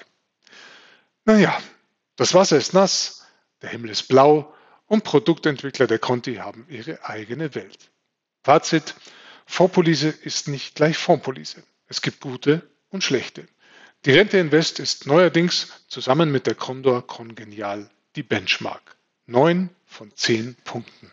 Naja, 1.26 1.60
das 2.18 2.36
Wasser 2.36 2.58
ist 2.58 2.76
nass, 2.76 3.26
der 3.64 3.70
Himmel 3.70 3.90
ist 3.90 4.08
blau 4.08 4.54
und 4.86 5.04
Produktentwickler 5.04 5.88
der 5.88 5.98
Conti 5.98 6.36
haben 6.36 6.68
ihre 6.70 7.04
eigene 7.04 7.56
Welt. 7.56 7.90
Fazit, 8.44 8.94
Fondspolice 9.48 10.10
ist 10.10 10.48
nicht 10.48 10.76
gleich 10.76 10.98
Fondspolice. 10.98 11.64
Es 11.88 12.04
gibt 12.04 12.22
gute 12.22 12.62
und 12.90 13.04
schlechte. 13.04 13.48
Die 14.06 14.12
Rente 14.12 14.38
Invest 14.38 14.80
ist 14.80 15.08
neuerdings 15.08 15.70
zusammen 15.88 16.32
mit 16.32 16.46
der 16.46 16.54
Condor 16.54 17.06
Congenial 17.08 17.90
die 18.16 18.24
Benchmark. 18.24 18.98
Neun 19.26 19.70
von 19.86 20.16
zehn 20.16 20.56
Punkten. 20.64 21.12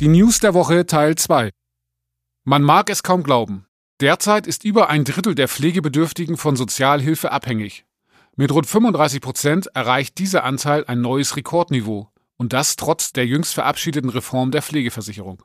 Die 0.00 0.08
News 0.08 0.38
der 0.38 0.54
Woche 0.54 0.86
Teil 0.86 1.14
2. 1.16 1.50
Man 2.44 2.62
mag 2.62 2.88
es 2.88 3.02
kaum 3.02 3.22
glauben. 3.22 3.66
Derzeit 4.00 4.46
ist 4.46 4.64
über 4.64 4.88
ein 4.88 5.04
Drittel 5.04 5.34
der 5.34 5.46
Pflegebedürftigen 5.46 6.38
von 6.38 6.56
Sozialhilfe 6.56 7.32
abhängig. 7.32 7.84
Mit 8.34 8.50
rund 8.50 8.66
35 8.66 9.20
Prozent 9.20 9.66
erreicht 9.74 10.16
dieser 10.16 10.44
Anteil 10.44 10.86
ein 10.86 11.02
neues 11.02 11.36
Rekordniveau. 11.36 12.08
Und 12.38 12.54
das 12.54 12.76
trotz 12.76 13.12
der 13.12 13.26
jüngst 13.26 13.52
verabschiedeten 13.52 14.08
Reform 14.08 14.52
der 14.52 14.62
Pflegeversicherung. 14.62 15.42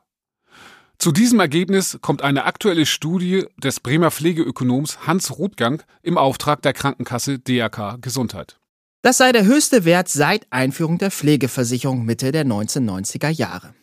Zu 0.96 1.12
diesem 1.12 1.38
Ergebnis 1.38 1.98
kommt 2.00 2.22
eine 2.22 2.44
aktuelle 2.44 2.86
Studie 2.86 3.44
des 3.58 3.80
Bremer 3.80 4.10
Pflegeökonoms 4.10 5.06
Hans 5.06 5.36
Rothgang 5.36 5.82
im 6.02 6.16
Auftrag 6.16 6.62
der 6.62 6.72
Krankenkasse 6.72 7.38
DRK 7.38 7.98
Gesundheit. 8.00 8.58
Das 9.02 9.18
sei 9.18 9.32
der 9.32 9.44
höchste 9.44 9.84
Wert 9.84 10.08
seit 10.08 10.50
Einführung 10.50 10.96
der 10.96 11.10
Pflegeversicherung 11.10 12.06
Mitte 12.06 12.32
der 12.32 12.46
1990er 12.46 13.28
Jahre. 13.28 13.74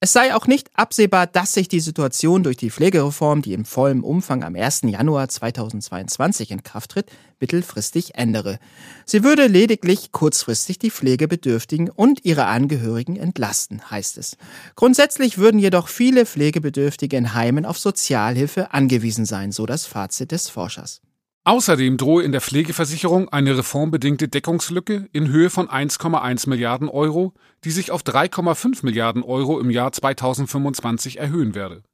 Es 0.00 0.12
sei 0.12 0.32
auch 0.32 0.46
nicht 0.46 0.70
absehbar, 0.74 1.26
dass 1.26 1.54
sich 1.54 1.66
die 1.66 1.80
Situation 1.80 2.44
durch 2.44 2.56
die 2.56 2.70
Pflegereform, 2.70 3.42
die 3.42 3.52
im 3.52 3.64
vollen 3.64 4.04
Umfang 4.04 4.44
am 4.44 4.54
1. 4.54 4.82
Januar 4.84 5.28
2022 5.28 6.52
in 6.52 6.62
Kraft 6.62 6.92
tritt, 6.92 7.10
mittelfristig 7.40 8.14
ändere. 8.14 8.60
Sie 9.04 9.24
würde 9.24 9.48
lediglich 9.48 10.12
kurzfristig 10.12 10.78
die 10.78 10.92
Pflegebedürftigen 10.92 11.90
und 11.90 12.24
ihre 12.24 12.44
Angehörigen 12.44 13.16
entlasten, 13.16 13.90
heißt 13.90 14.18
es. 14.18 14.36
Grundsätzlich 14.76 15.36
würden 15.36 15.58
jedoch 15.58 15.88
viele 15.88 16.26
Pflegebedürftige 16.26 17.16
in 17.16 17.34
Heimen 17.34 17.66
auf 17.66 17.80
Sozialhilfe 17.80 18.72
angewiesen 18.72 19.24
sein, 19.24 19.50
so 19.50 19.66
das 19.66 19.84
Fazit 19.84 20.30
des 20.30 20.48
Forschers. 20.48 21.00
Außerdem 21.48 21.96
drohe 21.96 22.24
in 22.24 22.32
der 22.32 22.42
Pflegeversicherung 22.42 23.30
eine 23.30 23.56
reformbedingte 23.56 24.28
Deckungslücke 24.28 25.08
in 25.14 25.28
Höhe 25.28 25.48
von 25.48 25.66
1,1 25.66 26.46
Milliarden 26.46 26.90
Euro, 26.90 27.32
die 27.64 27.70
sich 27.70 27.90
auf 27.90 28.02
3,5 28.02 28.84
Milliarden 28.84 29.22
Euro 29.22 29.58
im 29.58 29.70
Jahr 29.70 29.90
2025 29.90 31.18
erhöhen 31.18 31.54
werde. 31.54 31.84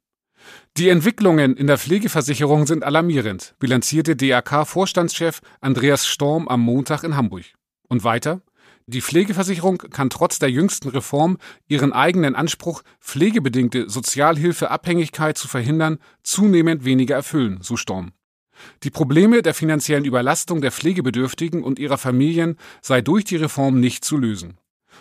Die 0.75 0.89
Entwicklungen 0.89 1.55
in 1.55 1.67
der 1.67 1.77
Pflegeversicherung 1.77 2.67
sind 2.67 2.83
alarmierend, 2.83 3.55
bilanzierte 3.57 4.17
DRK-Vorstandschef 4.17 5.39
Andreas 5.61 6.05
Storm 6.05 6.49
am 6.49 6.59
Montag 6.59 7.05
in 7.05 7.15
Hamburg. 7.15 7.45
Und 7.87 8.03
weiter? 8.03 8.41
Die 8.87 9.01
Pflegeversicherung 9.01 9.77
kann 9.77 10.09
trotz 10.09 10.37
der 10.37 10.51
jüngsten 10.51 10.89
Reform 10.89 11.37
ihren 11.69 11.93
eigenen 11.93 12.35
Anspruch, 12.35 12.81
pflegebedingte 12.99 13.89
Sozialhilfeabhängigkeit 13.89 15.37
zu 15.37 15.47
verhindern, 15.47 15.99
zunehmend 16.23 16.83
weniger 16.83 17.15
erfüllen, 17.15 17.59
so 17.61 17.77
Storm. 17.77 18.11
Die 18.83 18.89
Probleme 18.89 19.41
der 19.41 19.53
finanziellen 19.53 20.05
Überlastung 20.05 20.61
der 20.61 20.71
Pflegebedürftigen 20.71 21.63
und 21.63 21.79
ihrer 21.79 21.97
Familien 21.97 22.57
sei 22.81 23.01
durch 23.01 23.25
die 23.25 23.37
Reform 23.37 23.79
nicht 23.79 24.05
zu 24.05 24.17
lösen. 24.17 24.57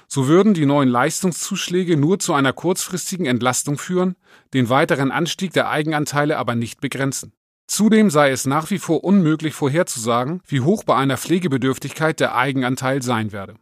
So 0.09 0.29
würden 0.29 0.55
die 0.55 0.67
neuen 0.67 0.89
Leistungszuschläge 0.89 1.97
nur 1.97 2.19
zu 2.19 2.35
einer 2.35 2.53
kurzfristigen 2.53 3.27
Entlastung 3.27 3.79
führen, 3.79 4.17
den 4.53 4.69
weiteren 4.69 5.11
Anstieg 5.11 5.53
der 5.53 5.69
Eigenanteile 5.69 6.39
aber 6.39 6.55
nicht 6.55 6.81
begrenzen. 6.81 7.33
Zudem 7.67 8.11
sei 8.11 8.31
es 8.31 8.45
nach 8.45 8.71
wie 8.71 8.79
vor 8.79 9.05
unmöglich 9.05 9.55
vorherzusagen, 9.55 10.43
wie 10.47 10.61
hoch 10.61 10.85
bei 10.85 10.97
einer 10.97 11.17
Pflegebedürftigkeit 11.17 12.21
der 12.21 12.35
Eigenanteil 12.35 13.03
sein 13.03 13.33
werde. 13.33 13.55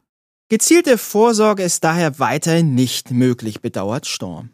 Gezielte 0.49 0.99
Vorsorge 0.99 1.63
ist 1.63 1.85
daher 1.85 2.19
weiterhin 2.19 2.75
nicht 2.75 3.11
möglich, 3.11 3.61
bedauert 3.61 4.07
Storm. 4.07 4.51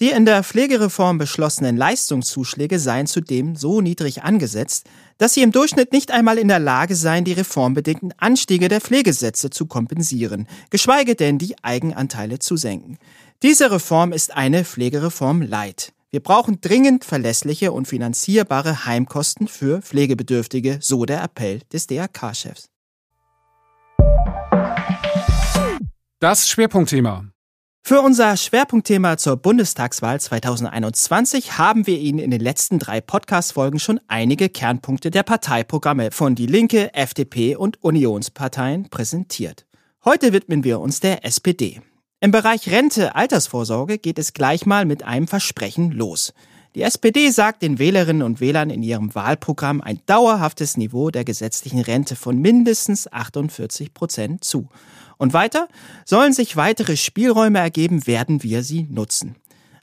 Die 0.00 0.10
in 0.10 0.24
der 0.24 0.42
Pflegereform 0.42 1.18
beschlossenen 1.18 1.76
Leistungszuschläge 1.76 2.80
seien 2.80 3.06
zudem 3.06 3.54
so 3.54 3.80
niedrig 3.80 4.24
angesetzt, 4.24 4.86
dass 5.18 5.34
sie 5.34 5.42
im 5.42 5.52
Durchschnitt 5.52 5.92
nicht 5.92 6.10
einmal 6.10 6.36
in 6.36 6.48
der 6.48 6.58
Lage 6.58 6.96
seien, 6.96 7.24
die 7.24 7.32
reformbedingten 7.32 8.12
Anstiege 8.18 8.68
der 8.68 8.80
Pflegesätze 8.80 9.50
zu 9.50 9.66
kompensieren, 9.66 10.48
geschweige 10.70 11.14
denn 11.14 11.38
die 11.38 11.54
Eigenanteile 11.62 12.40
zu 12.40 12.56
senken. 12.56 12.98
Diese 13.42 13.70
Reform 13.70 14.12
ist 14.12 14.34
eine 14.34 14.64
Pflegereform 14.64 15.42
Light. 15.42 15.92
Wir 16.10 16.20
brauchen 16.20 16.60
dringend 16.60 17.04
verlässliche 17.04 17.70
und 17.70 17.86
finanzierbare 17.86 18.86
Heimkosten 18.86 19.46
für 19.46 19.80
Pflegebedürftige, 19.80 20.78
so 20.80 21.04
der 21.04 21.22
Appell 21.22 21.60
des 21.72 21.86
DRK-Chefs. 21.86 22.68
Das 26.18 26.48
Schwerpunktthema. 26.48 27.33
Für 27.86 28.00
unser 28.00 28.34
Schwerpunktthema 28.38 29.18
zur 29.18 29.36
Bundestagswahl 29.36 30.18
2021 30.18 31.58
haben 31.58 31.86
wir 31.86 31.98
Ihnen 31.98 32.18
in 32.18 32.30
den 32.30 32.40
letzten 32.40 32.78
drei 32.78 33.02
Podcast-Folgen 33.02 33.78
schon 33.78 34.00
einige 34.08 34.48
Kernpunkte 34.48 35.10
der 35.10 35.22
Parteiprogramme 35.22 36.10
von 36.10 36.34
Die 36.34 36.46
Linke, 36.46 36.94
FDP 36.94 37.56
und 37.56 37.84
Unionsparteien 37.84 38.88
präsentiert. 38.88 39.66
Heute 40.02 40.32
widmen 40.32 40.64
wir 40.64 40.80
uns 40.80 41.00
der 41.00 41.26
SPD. 41.26 41.82
Im 42.20 42.30
Bereich 42.30 42.70
Rente, 42.70 43.14
Altersvorsorge 43.16 43.98
geht 43.98 44.18
es 44.18 44.32
gleich 44.32 44.64
mal 44.64 44.86
mit 44.86 45.02
einem 45.02 45.28
Versprechen 45.28 45.92
los. 45.92 46.32
Die 46.74 46.82
SPD 46.82 47.28
sagt 47.28 47.60
den 47.60 47.78
Wählerinnen 47.78 48.22
und 48.22 48.40
Wählern 48.40 48.70
in 48.70 48.82
ihrem 48.82 49.14
Wahlprogramm 49.14 49.82
ein 49.82 50.00
dauerhaftes 50.06 50.78
Niveau 50.78 51.10
der 51.10 51.24
gesetzlichen 51.24 51.80
Rente 51.80 52.16
von 52.16 52.38
mindestens 52.38 53.12
48 53.12 53.92
Prozent 53.92 54.42
zu. 54.42 54.70
Und 55.18 55.32
weiter, 55.32 55.68
sollen 56.04 56.32
sich 56.32 56.56
weitere 56.56 56.96
Spielräume 56.96 57.58
ergeben, 57.58 58.06
werden 58.06 58.42
wir 58.42 58.62
sie 58.62 58.84
nutzen. 58.90 59.36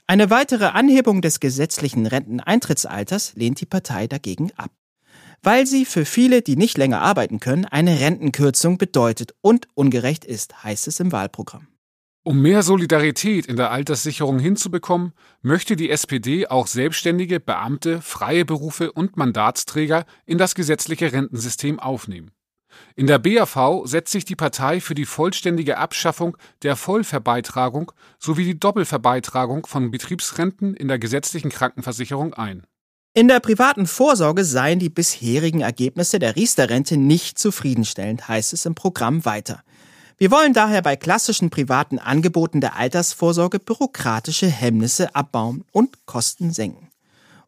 Eine 0.06 0.30
weitere 0.30 0.66
Anhebung 0.66 1.22
des 1.22 1.40
gesetzlichen 1.40 2.06
Renteneintrittsalters 2.06 3.34
lehnt 3.34 3.60
die 3.60 3.66
Partei 3.66 4.06
dagegen 4.06 4.50
ab. 4.56 4.70
Weil 5.42 5.66
sie 5.66 5.84
für 5.84 6.04
viele, 6.04 6.42
die 6.42 6.56
nicht 6.56 6.78
länger 6.78 7.00
arbeiten 7.00 7.40
können, 7.40 7.64
eine 7.64 8.00
Rentenkürzung 8.00 8.78
bedeutet 8.78 9.34
und 9.40 9.68
ungerecht 9.74 10.24
ist, 10.24 10.62
heißt 10.62 10.86
es 10.86 11.00
im 11.00 11.12
Wahlprogramm. 11.12 11.66
Um 12.24 12.40
mehr 12.40 12.62
Solidarität 12.62 13.46
in 13.46 13.56
der 13.56 13.72
Alterssicherung 13.72 14.38
hinzubekommen, 14.38 15.12
möchte 15.40 15.74
die 15.74 15.90
SPD 15.90 16.46
auch 16.46 16.68
Selbstständige, 16.68 17.40
Beamte, 17.40 18.00
freie 18.00 18.44
Berufe 18.44 18.92
und 18.92 19.16
Mandatsträger 19.16 20.04
in 20.24 20.38
das 20.38 20.54
gesetzliche 20.54 21.12
Rentensystem 21.12 21.80
aufnehmen. 21.80 22.30
In 22.96 23.06
der 23.06 23.18
BAV 23.18 23.82
setzt 23.84 24.12
sich 24.12 24.24
die 24.24 24.36
Partei 24.36 24.80
für 24.80 24.94
die 24.94 25.04
vollständige 25.04 25.78
Abschaffung 25.78 26.36
der 26.62 26.76
Vollverbeitragung 26.76 27.92
sowie 28.18 28.44
die 28.44 28.58
Doppelverbeitragung 28.58 29.66
von 29.66 29.90
Betriebsrenten 29.90 30.74
in 30.74 30.88
der 30.88 30.98
gesetzlichen 30.98 31.50
Krankenversicherung 31.50 32.34
ein. 32.34 32.64
In 33.14 33.28
der 33.28 33.40
privaten 33.40 33.86
Vorsorge 33.86 34.44
seien 34.44 34.78
die 34.78 34.88
bisherigen 34.88 35.60
Ergebnisse 35.60 36.18
der 36.18 36.34
Riester-Rente 36.34 36.96
nicht 36.96 37.38
zufriedenstellend, 37.38 38.26
heißt 38.28 38.54
es 38.54 38.64
im 38.64 38.74
Programm 38.74 39.26
weiter. 39.26 39.62
Wir 40.16 40.30
wollen 40.30 40.52
daher 40.52 40.82
bei 40.82 40.96
klassischen 40.96 41.50
privaten 41.50 41.98
Angeboten 41.98 42.60
der 42.60 42.76
Altersvorsorge 42.76 43.58
bürokratische 43.58 44.46
Hemmnisse 44.46 45.14
abbauen 45.14 45.64
und 45.72 46.06
Kosten 46.06 46.52
senken. 46.52 46.91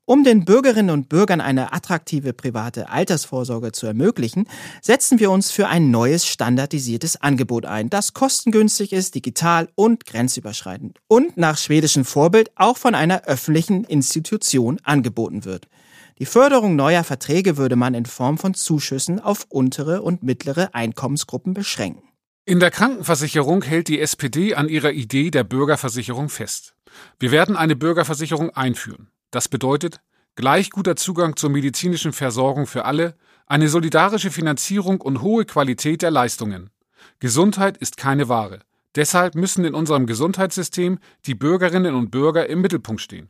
Um 0.06 0.22
den 0.22 0.44
Bürgerinnen 0.44 0.90
und 0.90 1.08
Bürgern 1.08 1.40
eine 1.40 1.72
attraktive 1.72 2.34
private 2.34 2.90
Altersvorsorge 2.90 3.72
zu 3.72 3.86
ermöglichen, 3.86 4.46
setzen 4.82 5.18
wir 5.18 5.30
uns 5.30 5.50
für 5.50 5.68
ein 5.68 5.90
neues 5.90 6.26
standardisiertes 6.26 7.22
Angebot 7.22 7.64
ein, 7.64 7.88
das 7.88 8.12
kostengünstig 8.12 8.92
ist, 8.92 9.14
digital 9.14 9.70
und 9.76 10.04
grenzüberschreitend 10.04 10.98
und 11.08 11.38
nach 11.38 11.56
schwedischem 11.56 12.04
Vorbild 12.04 12.50
auch 12.54 12.76
von 12.76 12.94
einer 12.94 13.24
öffentlichen 13.24 13.84
Institution 13.84 14.78
angeboten 14.82 15.46
wird. 15.46 15.68
Die 16.18 16.26
Förderung 16.26 16.76
neuer 16.76 17.02
Verträge 17.02 17.56
würde 17.56 17.76
man 17.76 17.94
in 17.94 18.04
Form 18.04 18.36
von 18.36 18.52
Zuschüssen 18.52 19.20
auf 19.20 19.46
untere 19.48 20.02
und 20.02 20.22
mittlere 20.22 20.74
Einkommensgruppen 20.74 21.54
beschränken. 21.54 22.02
In 22.44 22.60
der 22.60 22.70
Krankenversicherung 22.70 23.62
hält 23.62 23.88
die 23.88 24.00
SPD 24.00 24.54
an 24.54 24.68
ihrer 24.68 24.92
Idee 24.92 25.30
der 25.30 25.44
Bürgerversicherung 25.44 26.28
fest. 26.28 26.74
Wir 27.18 27.30
werden 27.30 27.56
eine 27.56 27.74
Bürgerversicherung 27.74 28.50
einführen. 28.50 29.08
Das 29.34 29.48
bedeutet 29.48 30.00
gleich 30.36 30.70
guter 30.70 30.94
Zugang 30.94 31.34
zur 31.34 31.50
medizinischen 31.50 32.12
Versorgung 32.12 32.68
für 32.68 32.84
alle, 32.84 33.16
eine 33.48 33.68
solidarische 33.68 34.30
Finanzierung 34.30 35.00
und 35.00 35.22
hohe 35.22 35.44
Qualität 35.44 36.02
der 36.02 36.12
Leistungen. 36.12 36.70
Gesundheit 37.18 37.76
ist 37.76 37.96
keine 37.96 38.28
Ware. 38.28 38.60
Deshalb 38.94 39.34
müssen 39.34 39.64
in 39.64 39.74
unserem 39.74 40.06
Gesundheitssystem 40.06 41.00
die 41.26 41.34
Bürgerinnen 41.34 41.96
und 41.96 42.12
Bürger 42.12 42.48
im 42.48 42.60
Mittelpunkt 42.60 43.02
stehen. 43.02 43.28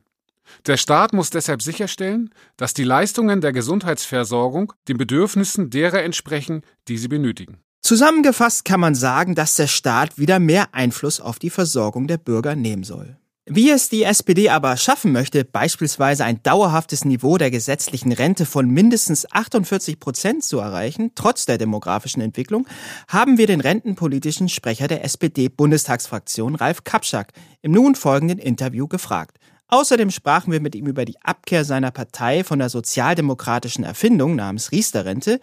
Der 0.67 0.77
Staat 0.77 1.11
muss 1.11 1.31
deshalb 1.31 1.63
sicherstellen, 1.63 2.29
dass 2.55 2.75
die 2.75 2.83
Leistungen 2.83 3.41
der 3.41 3.51
Gesundheitsversorgung 3.51 4.73
den 4.87 4.97
Bedürfnissen 4.97 5.71
derer 5.71 6.03
entsprechen, 6.03 6.61
die 6.87 6.99
sie 6.99 7.07
benötigen. 7.07 7.57
Zusammengefasst 7.81 8.63
kann 8.63 8.79
man 8.79 8.93
sagen, 8.93 9.33
dass 9.33 9.55
der 9.55 9.65
Staat 9.65 10.19
wieder 10.19 10.37
mehr 10.37 10.75
Einfluss 10.75 11.19
auf 11.19 11.39
die 11.39 11.49
Versorgung 11.49 12.05
der 12.05 12.19
Bürger 12.19 12.55
nehmen 12.55 12.83
soll. 12.83 13.17
Wie 13.47 13.69
es 13.69 13.89
die 13.89 14.01
SPD 14.01 14.49
aber 14.49 14.75
schaffen 14.75 15.11
möchte, 15.11 15.45
beispielsweise 15.45 16.25
ein 16.25 16.41
dauerhaftes 16.41 17.05
Niveau 17.05 17.37
der 17.37 17.51
gesetzlichen 17.51 18.11
Rente 18.11 18.43
von 18.43 18.67
mindestens 18.67 19.31
48 19.31 19.99
Prozent 19.99 20.43
zu 20.43 20.57
erreichen, 20.57 21.11
trotz 21.13 21.45
der 21.45 21.59
demografischen 21.59 22.23
Entwicklung, 22.23 22.67
haben 23.07 23.37
wir 23.37 23.45
den 23.45 23.61
rentenpolitischen 23.61 24.49
Sprecher 24.49 24.87
der 24.87 25.03
SPD-Bundestagsfraktion 25.03 26.55
Ralf 26.55 26.85
Kapschak 26.85 27.33
im 27.61 27.73
nun 27.73 27.93
folgenden 27.93 28.39
Interview 28.39 28.87
gefragt. 28.87 29.37
Außerdem 29.67 30.11
sprachen 30.11 30.51
wir 30.51 30.61
mit 30.61 30.75
ihm 30.75 30.85
über 30.85 31.05
die 31.05 31.19
Abkehr 31.23 31.65
seiner 31.65 31.89
Partei 31.89 32.43
von 32.43 32.59
der 32.59 32.69
sozialdemokratischen 32.69 33.83
Erfindung 33.83 34.35
namens 34.35 34.71
Riester-Rente, 34.71 35.39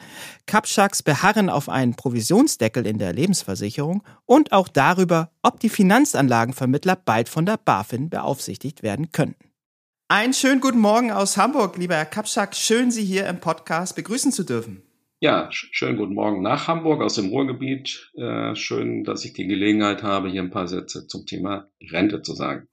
Kapschaks 0.46 1.02
Beharren 1.02 1.50
auf 1.50 1.68
einen 1.68 1.96
Provisionsdeckel 1.96 2.86
in 2.86 2.98
der 2.98 3.12
Lebensversicherung 3.12 4.04
und 4.24 4.52
auch 4.52 4.68
darüber, 4.68 5.32
ob 5.42 5.58
die 5.58 5.68
Finanzanlagenvermittler 5.68 6.94
bald 6.94 7.28
von 7.28 7.46
der 7.46 7.56
BaFin 7.56 8.10
beaufsichtigt 8.10 8.84
werden 8.84 9.10
könnten. 9.10 9.50
Einen 10.06 10.34
schönen 10.34 10.60
guten 10.60 10.78
Morgen 10.78 11.10
aus 11.10 11.36
Hamburg, 11.36 11.76
lieber 11.78 11.96
Herr 11.96 12.04
Kapschak. 12.04 12.54
Schön, 12.54 12.90
Sie 12.90 13.04
hier 13.04 13.26
im 13.26 13.40
Podcast 13.40 13.96
begrüßen 13.96 14.30
zu 14.30 14.44
dürfen. 14.44 14.82
Ja, 15.18 15.48
schönen 15.50 15.96
guten 15.96 16.14
Morgen 16.14 16.42
nach 16.42 16.68
Hamburg 16.68 17.00
aus 17.00 17.14
dem 17.14 17.30
Ruhrgebiet. 17.30 18.10
Äh, 18.14 18.54
schön, 18.54 19.04
dass 19.04 19.24
ich 19.24 19.32
die 19.32 19.46
Gelegenheit 19.46 20.02
habe, 20.02 20.28
hier 20.28 20.42
ein 20.42 20.50
paar 20.50 20.68
Sätze 20.68 21.06
zum 21.06 21.26
Thema 21.26 21.68
Rente 21.90 22.22
zu 22.22 22.34
sagen. 22.34 22.68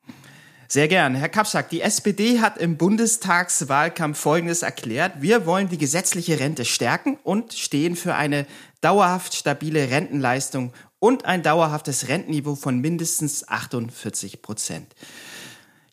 Sehr 0.71 0.87
gern. 0.87 1.15
Herr 1.15 1.29
Kapschak, 1.29 1.71
die 1.71 1.81
SPD 1.81 2.41
hat 2.41 2.59
im 2.59 2.77
Bundestagswahlkampf 2.77 4.19
Folgendes 4.19 4.61
erklärt. 4.61 5.13
Wir 5.19 5.47
wollen 5.47 5.67
die 5.67 5.79
gesetzliche 5.79 6.39
Rente 6.39 6.63
stärken 6.63 7.17
und 7.23 7.53
stehen 7.53 7.95
für 7.95 8.13
eine 8.13 8.45
dauerhaft 8.79 9.33
stabile 9.33 9.89
Rentenleistung 9.89 10.71
und 10.99 11.25
ein 11.25 11.41
dauerhaftes 11.41 12.07
Rentenniveau 12.07 12.53
von 12.53 12.81
mindestens 12.81 13.47
48 13.47 14.43
Prozent. 14.43 14.93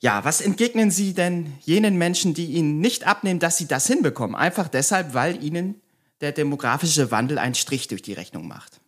Ja, 0.00 0.26
was 0.26 0.42
entgegnen 0.42 0.90
Sie 0.90 1.14
denn 1.14 1.54
jenen 1.62 1.96
Menschen, 1.96 2.34
die 2.34 2.44
Ihnen 2.44 2.78
nicht 2.78 3.06
abnehmen, 3.06 3.40
dass 3.40 3.56
Sie 3.56 3.66
das 3.66 3.86
hinbekommen? 3.86 4.36
Einfach 4.36 4.68
deshalb, 4.68 5.14
weil 5.14 5.42
Ihnen 5.42 5.80
der 6.20 6.32
demografische 6.32 7.10
Wandel 7.10 7.38
einen 7.38 7.54
Strich 7.54 7.88
durch 7.88 8.02
die 8.02 8.12
Rechnung 8.12 8.46
macht. 8.46 8.78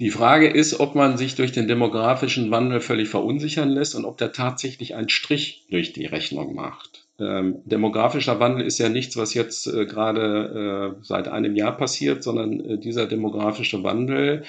Die 0.00 0.10
Frage 0.10 0.48
ist, 0.48 0.80
ob 0.80 0.96
man 0.96 1.16
sich 1.16 1.36
durch 1.36 1.52
den 1.52 1.68
demografischen 1.68 2.50
Wandel 2.50 2.80
völlig 2.80 3.08
verunsichern 3.08 3.68
lässt 3.68 3.94
und 3.94 4.04
ob 4.04 4.18
der 4.18 4.32
tatsächlich 4.32 4.96
einen 4.96 5.08
Strich 5.08 5.66
durch 5.70 5.92
die 5.92 6.06
Rechnung 6.06 6.54
macht. 6.54 7.06
Ähm, 7.20 7.60
demografischer 7.64 8.40
Wandel 8.40 8.66
ist 8.66 8.78
ja 8.78 8.88
nichts, 8.88 9.16
was 9.16 9.34
jetzt 9.34 9.68
äh, 9.68 9.86
gerade 9.86 10.96
äh, 10.98 11.04
seit 11.04 11.28
einem 11.28 11.54
Jahr 11.54 11.76
passiert, 11.76 12.24
sondern 12.24 12.58
äh, 12.58 12.78
dieser 12.78 13.06
demografische 13.06 13.84
Wandel 13.84 14.42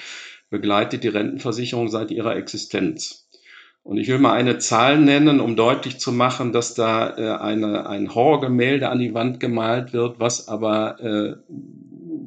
begleitet 0.50 1.04
die 1.04 1.08
Rentenversicherung 1.08 1.88
seit 1.88 2.10
ihrer 2.10 2.34
Existenz. 2.34 3.28
Und 3.84 3.98
ich 3.98 4.08
will 4.08 4.18
mal 4.18 4.32
eine 4.32 4.58
Zahl 4.58 4.98
nennen, 4.98 5.38
um 5.38 5.54
deutlich 5.54 6.00
zu 6.00 6.10
machen, 6.10 6.50
dass 6.50 6.74
da 6.74 7.16
äh, 7.16 7.40
eine, 7.40 7.88
ein 7.88 8.12
Horrorgemälde 8.12 8.88
an 8.88 8.98
die 8.98 9.14
Wand 9.14 9.38
gemalt 9.38 9.92
wird, 9.92 10.18
was 10.18 10.48
aber 10.48 10.98
äh, 11.00 11.36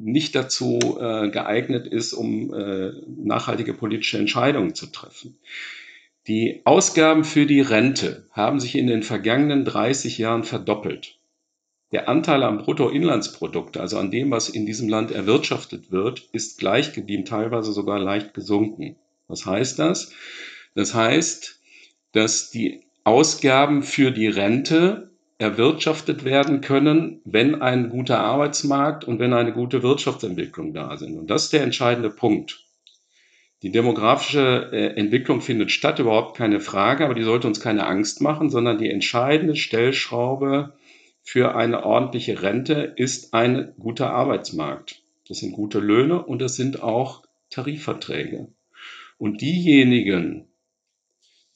nicht 0.00 0.34
dazu 0.34 0.78
äh, 0.98 1.30
geeignet 1.30 1.86
ist, 1.86 2.12
um 2.12 2.52
äh, 2.54 2.92
nachhaltige 3.06 3.74
politische 3.74 4.18
Entscheidungen 4.18 4.74
zu 4.74 4.86
treffen. 4.86 5.38
Die 6.26 6.62
Ausgaben 6.64 7.24
für 7.24 7.46
die 7.46 7.60
Rente 7.60 8.26
haben 8.30 8.60
sich 8.60 8.76
in 8.76 8.86
den 8.86 9.02
vergangenen 9.02 9.64
30 9.64 10.18
Jahren 10.18 10.44
verdoppelt. 10.44 11.18
der 11.92 12.08
Anteil 12.08 12.44
am 12.44 12.58
Bruttoinlandsprodukt, 12.58 13.76
also 13.76 13.98
an 13.98 14.12
dem, 14.12 14.30
was 14.30 14.48
in 14.48 14.64
diesem 14.64 14.88
Land 14.88 15.10
erwirtschaftet 15.10 15.90
wird, 15.90 16.28
ist 16.32 16.58
gleich 16.58 16.92
geblieben, 16.92 17.24
teilweise 17.24 17.72
sogar 17.72 17.98
leicht 17.98 18.32
gesunken. 18.32 18.96
Was 19.26 19.44
heißt 19.44 19.78
das? 19.80 20.12
Das 20.74 20.94
heißt, 20.94 21.60
dass 22.12 22.50
die 22.50 22.84
Ausgaben 23.02 23.82
für 23.82 24.12
die 24.12 24.28
Rente 24.28 25.09
erwirtschaftet 25.40 26.24
werden 26.24 26.60
können, 26.60 27.22
wenn 27.24 27.62
ein 27.62 27.88
guter 27.88 28.20
Arbeitsmarkt 28.20 29.04
und 29.04 29.18
wenn 29.18 29.32
eine 29.32 29.52
gute 29.52 29.82
Wirtschaftsentwicklung 29.82 30.74
da 30.74 30.98
sind. 30.98 31.18
Und 31.18 31.30
das 31.30 31.44
ist 31.44 31.52
der 31.54 31.62
entscheidende 31.62 32.10
Punkt. 32.10 32.66
Die 33.62 33.72
demografische 33.72 34.70
äh, 34.72 34.98
Entwicklung 34.98 35.40
findet 35.40 35.70
statt, 35.70 35.98
überhaupt 35.98 36.36
keine 36.36 36.60
Frage, 36.60 37.04
aber 37.04 37.14
die 37.14 37.22
sollte 37.22 37.46
uns 37.46 37.60
keine 37.60 37.86
Angst 37.86 38.20
machen, 38.20 38.50
sondern 38.50 38.76
die 38.76 38.90
entscheidende 38.90 39.56
Stellschraube 39.56 40.74
für 41.22 41.54
eine 41.54 41.84
ordentliche 41.84 42.42
Rente 42.42 42.92
ist 42.96 43.32
ein 43.32 43.72
guter 43.78 44.10
Arbeitsmarkt. 44.10 45.02
Das 45.28 45.38
sind 45.38 45.52
gute 45.52 45.78
Löhne 45.78 46.22
und 46.22 46.42
das 46.42 46.56
sind 46.56 46.82
auch 46.82 47.22
Tarifverträge. 47.48 48.48
Und 49.16 49.40
diejenigen, 49.40 50.49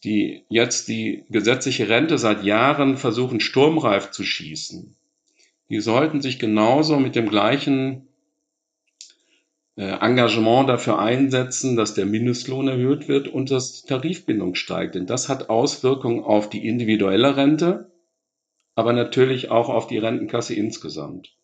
die 0.04 0.44
jetzt 0.48 0.88
die 0.88 1.24
gesetzliche 1.30 1.88
Rente 1.88 2.18
seit 2.18 2.44
Jahren 2.44 2.96
versuchen, 2.96 3.40
sturmreif 3.40 4.10
zu 4.10 4.22
schießen, 4.22 4.94
die 5.70 5.80
sollten 5.80 6.20
sich 6.20 6.38
genauso 6.38 6.98
mit 7.00 7.16
dem 7.16 7.28
gleichen 7.28 8.08
äh, 9.76 9.84
Engagement 9.84 10.68
dafür 10.68 10.98
einsetzen, 10.98 11.76
dass 11.76 11.94
der 11.94 12.06
Mindestlohn 12.06 12.68
erhöht 12.68 13.08
wird 13.08 13.28
und 13.28 13.50
dass 13.50 13.82
die 13.82 13.88
Tarifbindung 13.88 14.54
steigt. 14.54 14.94
Denn 14.94 15.06
das 15.06 15.28
hat 15.28 15.48
Auswirkungen 15.48 16.22
auf 16.22 16.48
die 16.48 16.66
individuelle 16.66 17.36
Rente, 17.36 17.90
aber 18.74 18.92
natürlich 18.92 19.50
auch 19.50 19.68
auf 19.68 19.86
die 19.86 19.98
Rentenkasse 19.98 20.54
insgesamt. 20.54 21.34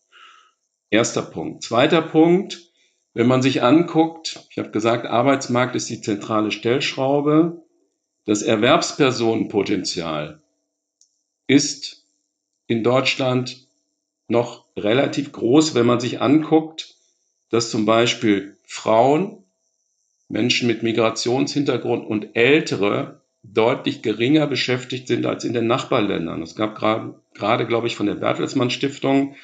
Erster 0.91 1.23
Punkt. 1.23 1.63
Zweiter 1.63 2.03
Punkt, 2.03 2.71
wenn 3.15 3.27
man 3.27 3.43
sich 3.43 3.63
anguckt, 3.63 4.47
ich 4.51 4.59
habe 4.59 4.71
gesagt, 4.71 5.07
Arbeitsmarkt 5.07 5.75
ist 5.75 5.89
die 5.89 6.01
zentrale 6.01 6.51
Stellschraube. 6.51 7.63
Das 8.27 8.43
Erwerbspersonenpotenzial 8.43 10.41
ist 11.47 12.05
in 12.67 12.85
Deutschland 12.85 13.67
noch 14.29 14.67
relativ 14.77 15.33
groß, 15.33 15.75
wenn 15.75 15.87
man 15.87 16.01
sich 16.01 16.21
anguckt, 16.21 16.95
dass 17.49 17.71
zum 17.71 17.87
Beispiel 17.87 18.57
Frauen, 18.65 19.45
Menschen 20.29 20.69
mit 20.69 20.85
Migrationshintergrund 20.85 22.07
und 22.07 22.37
Ältere 22.37 23.23
deutlich 23.43 24.03
geringer 24.03 24.47
beschäftigt 24.47 25.09
sind 25.09 25.27
als 25.27 25.45
in 25.45 25.53
den 25.53 25.67
Nachbarländern. 25.67 26.43
Es 26.43 26.55
gab 26.55 26.77
gerade, 26.77 27.21
gerade 27.35 27.67
glaube 27.67 27.89
ich, 27.89 27.97
von 27.97 28.07
der 28.07 28.15
Bertelsmann 28.15 28.71
Stiftung 28.71 29.35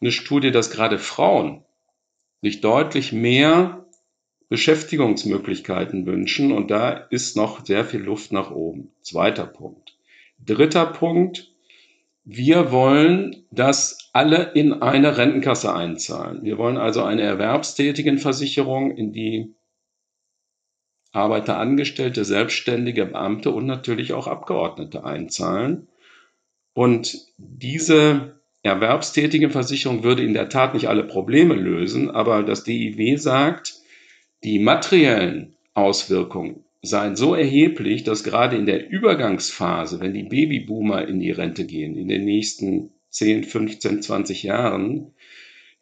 eine 0.00 0.10
Studie, 0.10 0.50
dass 0.50 0.70
gerade 0.70 0.98
Frauen 0.98 1.64
sich 2.42 2.60
deutlich 2.60 3.12
mehr 3.12 3.83
Beschäftigungsmöglichkeiten 4.54 6.06
wünschen 6.06 6.52
und 6.52 6.70
da 6.70 6.92
ist 6.92 7.36
noch 7.36 7.66
sehr 7.66 7.84
viel 7.84 8.02
Luft 8.02 8.30
nach 8.30 8.52
oben. 8.52 8.92
Zweiter 9.02 9.46
Punkt. 9.46 9.96
Dritter 10.38 10.86
Punkt. 10.86 11.50
Wir 12.24 12.70
wollen, 12.70 13.46
dass 13.50 14.10
alle 14.12 14.52
in 14.54 14.72
eine 14.72 15.18
Rentenkasse 15.18 15.74
einzahlen. 15.74 16.44
Wir 16.44 16.56
wollen 16.56 16.76
also 16.76 17.02
eine 17.02 17.22
Erwerbstätigenversicherung, 17.22 18.96
in 18.96 19.12
die 19.12 19.56
Arbeiter, 21.10 21.58
Angestellte, 21.58 22.24
Selbstständige, 22.24 23.06
Beamte 23.06 23.50
und 23.50 23.66
natürlich 23.66 24.12
auch 24.12 24.28
Abgeordnete 24.28 25.02
einzahlen. 25.02 25.88
Und 26.74 27.26
diese 27.38 28.38
Erwerbstätigenversicherung 28.62 30.04
würde 30.04 30.22
in 30.22 30.32
der 30.32 30.48
Tat 30.48 30.74
nicht 30.74 30.88
alle 30.88 31.02
Probleme 31.02 31.54
lösen, 31.54 32.08
aber 32.08 32.44
das 32.44 32.62
DIW 32.62 33.16
sagt, 33.16 33.73
die 34.44 34.58
materiellen 34.58 35.56
Auswirkungen 35.72 36.64
seien 36.82 37.16
so 37.16 37.34
erheblich, 37.34 38.04
dass 38.04 38.24
gerade 38.24 38.56
in 38.56 38.66
der 38.66 38.90
Übergangsphase, 38.90 40.00
wenn 40.00 40.12
die 40.12 40.24
Babyboomer 40.24 41.08
in 41.08 41.18
die 41.18 41.30
Rente 41.30 41.64
gehen, 41.64 41.96
in 41.96 42.08
den 42.08 42.26
nächsten 42.26 42.90
10, 43.08 43.44
15, 43.44 44.02
20 44.02 44.42
Jahren, 44.42 45.14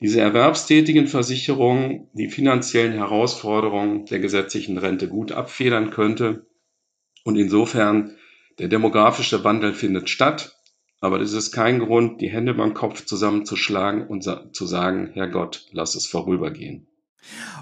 diese 0.00 0.20
erwerbstätigen 0.20 1.08
Versicherung 1.08 2.08
die 2.12 2.28
finanziellen 2.28 2.92
Herausforderungen 2.92 4.06
der 4.06 4.20
gesetzlichen 4.20 4.78
Rente 4.78 5.08
gut 5.08 5.32
abfedern 5.32 5.90
könnte. 5.90 6.46
Und 7.24 7.36
insofern, 7.36 8.16
der 8.60 8.68
demografische 8.68 9.42
Wandel 9.42 9.74
findet 9.74 10.08
statt, 10.08 10.56
aber 11.00 11.18
das 11.18 11.32
ist 11.32 11.50
kein 11.50 11.80
Grund, 11.80 12.20
die 12.20 12.30
Hände 12.30 12.54
beim 12.54 12.74
Kopf 12.74 13.06
zusammenzuschlagen 13.06 14.06
und 14.06 14.22
zu 14.22 14.66
sagen, 14.66 15.10
Herr 15.14 15.28
Gott, 15.28 15.66
lass 15.72 15.96
es 15.96 16.06
vorübergehen. 16.06 16.86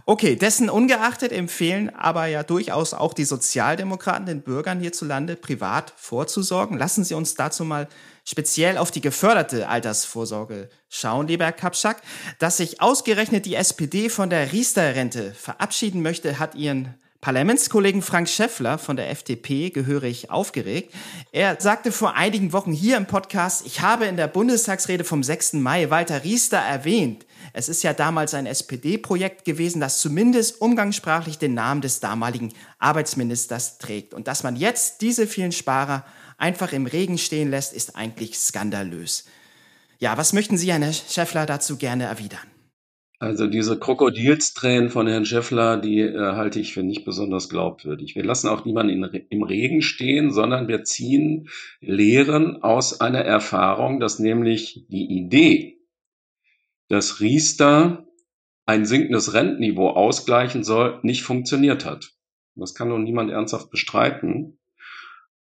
Okay, 0.07 0.37
dessen 0.37 0.71
ungeachtet 0.71 1.33
empfehlen 1.33 1.95
aber 1.95 2.27
ja 2.27 2.43
durchaus 2.43 2.95
auch 2.95 3.15
die 3.15 3.25
Sozialdemokraten 3.25 4.27
den 4.27 4.43
Bürgern 4.43 4.81
hierzulande 4.81 5.37
privat 5.37 5.93
vorzusorgen. 5.97 6.79
Lassen 6.79 7.05
Sie 7.05 7.15
uns 7.15 7.35
dazu 7.35 7.65
mal 7.65 7.89
speziell 8.25 8.79
auf 8.79 8.91
die 8.91 9.01
geförderte 9.01 9.69
Altersvorsorge 9.69 10.71
schauen, 10.89 11.29
lieber 11.29 11.45
Herr 11.45 11.53
Kapschak. 11.53 12.03
Dass 12.39 12.57
sich 12.57 12.81
ausgerechnet 12.81 13.47
die 13.47 13.55
SPD 13.55 14.09
von 14.09 14.31
der 14.31 14.53
Riester-Rente 14.53 15.33
verabschieden 15.35 16.03
möchte, 16.03 16.39
hat 16.39 16.55
Ihren 16.55 16.95
Parlamentskollegen 17.21 18.01
Frank 18.01 18.31
Schäffler 18.31 18.79
von 18.79 18.97
der 18.97 19.11
FDP 19.11 19.69
gehörig 19.69 20.31
aufgeregt. 20.31 20.95
Er 21.33 21.61
sagte 21.61 21.93
vor 21.93 22.15
einigen 22.15 22.55
Wochen 22.55 22.73
hier 22.73 22.97
im 22.97 23.05
Podcast, 23.05 23.67
ich 23.67 23.83
habe 23.83 24.07
in 24.07 24.17
der 24.17 24.27
Bundestagsrede 24.27 25.05
vom 25.05 25.23
6. 25.23 25.55
Mai 25.55 25.91
Walter 25.91 26.25
Riester 26.25 26.57
erwähnt. 26.57 27.27
Es 27.53 27.69
ist 27.69 27.83
ja 27.83 27.93
damals 27.93 28.35
ein 28.35 28.47
SPD-Projekt 28.47 29.45
gewesen, 29.45 29.81
das 29.81 30.01
zumindest 30.01 30.61
umgangssprachlich 30.61 31.39
den 31.39 31.55
Namen 31.55 31.81
des 31.81 32.01
damaligen 32.01 32.53
Arbeitsministers 32.79 33.79
trägt. 33.79 34.15
Und 34.15 34.29
dass 34.29 34.43
man 34.43 34.57
jetzt 34.57 35.01
diese 35.01 35.27
vielen 35.27 35.53
Sparer 35.53 36.05
einfach 36.39 36.73
im 36.73 36.87
Regen 36.87 37.19
stehen 37.19 37.51
lässt, 37.51 37.73
ist 37.73 37.97
eigentlich 37.97 38.39
skandalös. 38.39 39.25
Ja, 39.99 40.17
was 40.17 40.33
möchten 40.33 40.57
Sie, 40.57 40.73
Herr 40.73 40.93
Schäffler, 40.93 41.47
dazu 41.47 41.77
gerne 41.77 42.05
erwidern? 42.05 42.41
Also 43.23 43.47
diese 43.47 43.79
Krokodilstränen 43.79 44.89
von 44.89 45.07
Herrn 45.07 45.27
Schäffler, 45.27 45.77
die 45.77 46.01
äh, 46.01 46.17
halte 46.17 46.59
ich 46.59 46.73
für 46.73 46.83
nicht 46.83 47.05
besonders 47.05 47.51
glaubwürdig. 47.51 48.15
Wir 48.15 48.25
lassen 48.25 48.49
auch 48.49 48.65
niemanden 48.65 49.05
in, 49.05 49.27
im 49.29 49.43
Regen 49.43 49.83
stehen, 49.83 50.33
sondern 50.33 50.69
wir 50.69 50.85
ziehen 50.85 51.51
Lehren 51.83 52.63
aus 52.63 53.03
einer 53.03 53.21
Erfahrung, 53.21 54.01
dass 54.01 54.21
nämlich 54.21 54.87
die 54.89 55.05
Idee, 55.05 55.80
dass 56.91 57.21
Riester 57.21 58.05
ein 58.67 58.85
sinkendes 58.85 59.33
Rentenniveau 59.33 59.91
ausgleichen 59.91 60.65
soll, 60.65 60.99
nicht 61.03 61.23
funktioniert 61.23 61.87
hat. 61.87 62.13
Das 62.57 62.75
kann 62.75 62.91
doch 62.91 62.99
niemand 62.99 63.31
ernsthaft 63.31 63.71
bestreiten. 63.71 64.59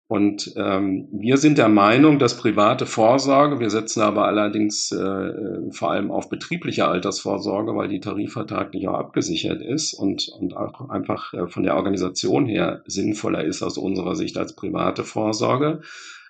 Und 0.08 0.54
ähm, 0.56 1.08
wir 1.12 1.38
sind 1.38 1.60
der 1.60 1.70
Meinung, 1.70 2.18
dass 2.18 2.38
private 2.38 2.88
Vorsorge, 2.88 3.60
wir 3.60 3.70
setzen 3.70 4.02
aber 4.02 4.26
allerdings 4.26 4.92
äh, 4.92 5.72
vor 5.72 5.92
allem 5.92 6.10
auf 6.10 6.30
betriebliche 6.30 6.88
Altersvorsorge, 6.88 7.76
weil 7.76 7.90
die 7.90 8.00
tarifvertraglich 8.00 8.88
auch 8.88 8.96
abgesichert 8.96 9.62
ist 9.62 9.94
und, 9.94 10.28
und 10.30 10.58
auch 10.58 10.90
einfach 10.90 11.34
äh, 11.36 11.48
von 11.48 11.62
der 11.62 11.76
Organisation 11.76 12.48
her 12.48 12.82
sinnvoller 12.88 13.44
ist 13.44 13.62
aus 13.62 13.78
unserer 13.78 14.16
Sicht 14.16 14.38
als 14.38 14.56
private 14.56 15.04
Vorsorge. 15.04 15.82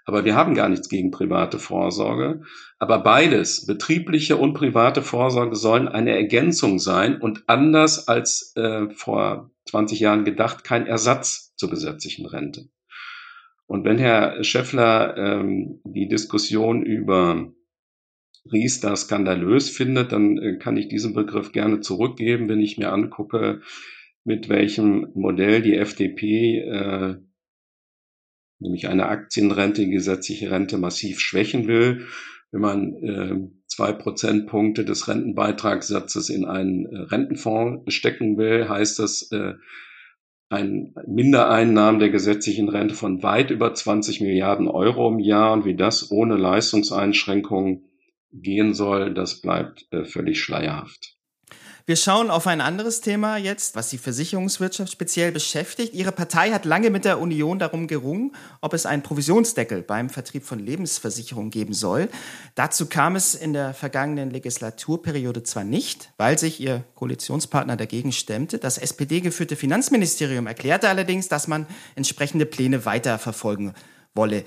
Aber 0.10 0.26
wir 0.26 0.34
haben 0.34 0.56
gar 0.56 0.70
nichts 0.70 0.90
gegen 0.90 1.12
private 1.12 1.60
Vorsorge. 1.60 2.42
Aber 2.80 2.98
beides, 3.04 3.68
betriebliche 3.68 4.38
und 4.38 4.56
private 4.56 5.04
Vorsorge, 5.04 5.56
sollen 5.56 5.88
eine 5.88 6.16
Ergänzung 6.16 6.80
sein 6.80 7.22
und 7.22 7.44
anders 7.46 8.08
als 8.08 8.52
äh, 8.56 8.90
vor 8.90 9.52
20 9.66 10.00
Jahren 10.00 10.26
gedacht, 10.26 10.64
kein 10.64 10.88
Ersatz 10.88 11.54
zur 11.58 11.70
gesetzlichen 11.70 12.26
Rente. 12.26 12.70
Und 13.68 13.86
wenn 13.86 14.00
Herr 14.00 14.44
Schäffler 14.44 15.16
ähm, 15.16 15.80
die 15.84 16.08
Diskussion 16.08 16.82
über 16.82 17.54
Riester 18.52 18.96
skandalös 18.96 19.70
findet, 19.70 20.12
dann 20.12 20.40
äh, 20.40 20.58
kann 20.58 20.76
ich 20.76 20.88
diesen 20.88 21.14
Begriff 21.14 21.52
gerne 21.52 21.82
zurückgeben, 21.82 22.50
wenn 22.50 22.62
ich 22.62 22.80
mir 22.80 22.92
angucke, 22.92 23.62
mit 24.24 24.50
welchem 24.50 25.10
Modell 25.14 25.62
die 25.62 25.76
FDP 25.76 26.62
äh, 26.62 27.18
nämlich 28.60 28.88
eine 28.88 29.08
Aktienrente, 29.08 29.88
gesetzliche 29.88 30.52
Rente 30.52 30.78
massiv 30.78 31.20
schwächen 31.20 31.68
will. 31.68 32.06
Wenn 32.52 32.62
man 32.62 32.94
äh, 32.96 33.36
zwei 33.68 33.94
Prozentpunkte 33.94 34.84
des 34.84 35.08
Rentenbeitragssatzes 35.08 36.30
in 36.30 36.46
einen 36.46 36.86
äh, 36.86 37.00
Rentenfonds 37.02 37.94
stecken 37.94 38.38
will, 38.38 38.68
heißt 38.68 39.00
das, 39.00 39.32
äh, 39.32 39.54
ein 40.50 40.96
Mindereinnahmen 41.06 42.00
der 42.00 42.10
gesetzlichen 42.10 42.70
Rente 42.70 42.96
von 42.96 43.22
weit 43.22 43.52
über 43.52 43.74
20 43.74 44.22
Milliarden 44.22 44.68
Euro 44.68 45.08
im 45.08 45.20
Jahr 45.20 45.54
und 45.54 45.64
wie 45.66 45.76
das 45.76 46.10
ohne 46.10 46.38
Leistungseinschränkungen 46.38 47.86
gehen 48.32 48.74
soll, 48.74 49.14
das 49.14 49.42
bleibt 49.42 49.88
äh, 49.92 50.06
völlig 50.06 50.42
schleierhaft. 50.42 51.19
Wir 51.90 51.96
schauen 51.96 52.30
auf 52.30 52.46
ein 52.46 52.62
anderes 52.62 53.02
Thema 53.02 53.38
jetzt, 53.38 53.76
was 53.76 53.90
die 53.90 53.98
Versicherungswirtschaft 53.98 54.92
speziell 54.92 55.32
beschäftigt. 55.32 55.96
Ihre 55.96 56.12
Partei 56.12 56.52
hat 56.52 56.64
lange 56.64 56.92
mit 56.92 57.04
der 57.04 57.20
Union 57.20 57.58
darum 57.58 57.88
gerungen, 57.88 58.36
ob 58.62 58.76
es 58.76 58.86
einen 58.86 59.02
Provisionsdeckel 59.02 59.82
beim 59.82 60.12
Vertrieb 60.12 60.44
von 60.44 60.60
Lebensversicherungen 60.60 61.50
geben 61.50 61.74
soll. 61.74 62.08
Dazu 62.54 62.86
kam 62.86 63.16
es 63.16 63.34
in 63.34 63.54
der 63.54 63.74
vergangenen 63.74 64.30
Legislaturperiode 64.30 65.42
zwar 65.42 65.64
nicht, 65.64 66.12
weil 66.18 66.38
sich 66.38 66.60
ihr 66.60 66.84
Koalitionspartner 66.94 67.76
dagegen 67.76 68.12
stemmte. 68.12 68.60
Das 68.60 68.78
SPD-geführte 68.78 69.56
Finanzministerium 69.56 70.46
erklärte 70.46 70.90
allerdings, 70.90 71.28
dass 71.28 71.48
man 71.48 71.66
entsprechende 71.96 72.46
Pläne 72.46 72.86
weiterverfolgen 72.86 73.74
wolle. 74.14 74.44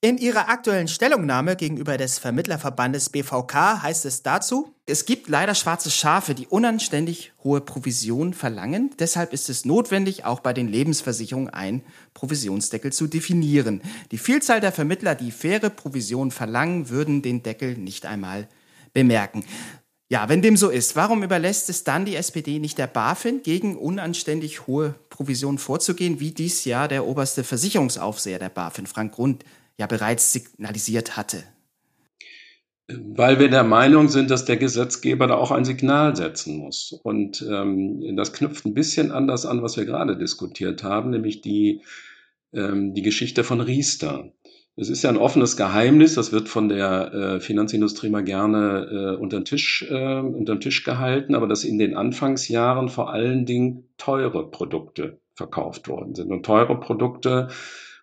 In 0.00 0.18
ihrer 0.18 0.48
aktuellen 0.48 0.88
Stellungnahme 0.88 1.54
gegenüber 1.54 1.96
des 1.98 2.18
Vermittlerverbandes 2.18 3.10
BVK 3.10 3.80
heißt 3.80 4.06
es 4.06 4.24
dazu, 4.24 4.73
es 4.86 5.06
gibt 5.06 5.28
leider 5.28 5.54
schwarze 5.54 5.90
Schafe, 5.90 6.34
die 6.34 6.46
unanständig 6.46 7.32
hohe 7.42 7.62
Provisionen 7.62 8.34
verlangen. 8.34 8.90
Deshalb 8.98 9.32
ist 9.32 9.48
es 9.48 9.64
notwendig, 9.64 10.26
auch 10.26 10.40
bei 10.40 10.52
den 10.52 10.68
Lebensversicherungen 10.68 11.48
einen 11.48 11.82
Provisionsdeckel 12.12 12.92
zu 12.92 13.06
definieren. 13.06 13.80
Die 14.10 14.18
Vielzahl 14.18 14.60
der 14.60 14.72
Vermittler, 14.72 15.14
die 15.14 15.30
faire 15.30 15.70
Provisionen 15.70 16.30
verlangen, 16.30 16.90
würden 16.90 17.22
den 17.22 17.42
Deckel 17.42 17.78
nicht 17.78 18.04
einmal 18.04 18.46
bemerken. 18.92 19.44
Ja, 20.10 20.28
wenn 20.28 20.42
dem 20.42 20.58
so 20.58 20.68
ist, 20.68 20.96
warum 20.96 21.22
überlässt 21.22 21.70
es 21.70 21.82
dann 21.82 22.04
die 22.04 22.16
SPD 22.16 22.58
nicht 22.58 22.76
der 22.76 22.86
BaFin, 22.86 23.42
gegen 23.42 23.78
unanständig 23.78 24.66
hohe 24.66 24.94
Provisionen 25.08 25.58
vorzugehen, 25.58 26.20
wie 26.20 26.32
dies 26.32 26.66
ja 26.66 26.88
der 26.88 27.06
oberste 27.06 27.42
Versicherungsaufseher 27.42 28.38
der 28.38 28.50
BaFin, 28.50 28.86
Frank 28.86 29.14
Grund, 29.14 29.44
ja 29.78 29.86
bereits 29.86 30.30
signalisiert 30.34 31.16
hatte. 31.16 31.42
Weil 32.86 33.40
wir 33.40 33.48
der 33.48 33.64
Meinung 33.64 34.08
sind, 34.08 34.30
dass 34.30 34.44
der 34.44 34.58
Gesetzgeber 34.58 35.26
da 35.26 35.36
auch 35.36 35.50
ein 35.50 35.64
Signal 35.64 36.14
setzen 36.16 36.58
muss. 36.58 36.92
Und 37.02 37.42
ähm, 37.48 38.14
das 38.16 38.34
knüpft 38.34 38.66
ein 38.66 38.74
bisschen 38.74 39.10
anders 39.10 39.46
an, 39.46 39.62
was 39.62 39.78
wir 39.78 39.86
gerade 39.86 40.18
diskutiert 40.18 40.82
haben, 40.82 41.10
nämlich 41.10 41.40
die, 41.40 41.80
ähm, 42.52 42.92
die 42.92 43.02
Geschichte 43.02 43.42
von 43.42 43.62
Riester. 43.62 44.32
Es 44.76 44.90
ist 44.90 45.02
ja 45.02 45.10
ein 45.10 45.16
offenes 45.16 45.56
Geheimnis, 45.56 46.14
das 46.14 46.32
wird 46.32 46.48
von 46.48 46.68
der 46.68 47.14
äh, 47.14 47.40
Finanzindustrie 47.40 48.10
mal 48.10 48.24
gerne 48.24 49.14
äh, 49.14 49.20
unter, 49.20 49.38
den 49.38 49.44
Tisch, 49.44 49.86
äh, 49.88 50.18
unter 50.18 50.56
den 50.56 50.60
Tisch 50.60 50.82
gehalten, 50.82 51.36
aber 51.36 51.46
dass 51.46 51.64
in 51.64 51.78
den 51.78 51.96
Anfangsjahren 51.96 52.88
vor 52.88 53.10
allen 53.10 53.46
Dingen 53.46 53.88
teure 53.98 54.50
Produkte 54.50 55.20
verkauft 55.36 55.88
worden 55.88 56.14
sind. 56.14 56.32
Und 56.32 56.44
teure 56.44 56.78
Produkte 56.80 57.48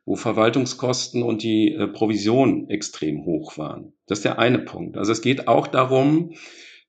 wo 0.05 0.15
Verwaltungskosten 0.15 1.23
und 1.23 1.43
die 1.43 1.73
äh, 1.73 1.87
Provision 1.87 2.69
extrem 2.69 3.25
hoch 3.25 3.57
waren. 3.57 3.93
Das 4.07 4.19
ist 4.19 4.25
der 4.25 4.39
eine 4.39 4.59
Punkt. 4.59 4.97
Also 4.97 5.11
es 5.11 5.21
geht 5.21 5.47
auch 5.47 5.67
darum, 5.67 6.33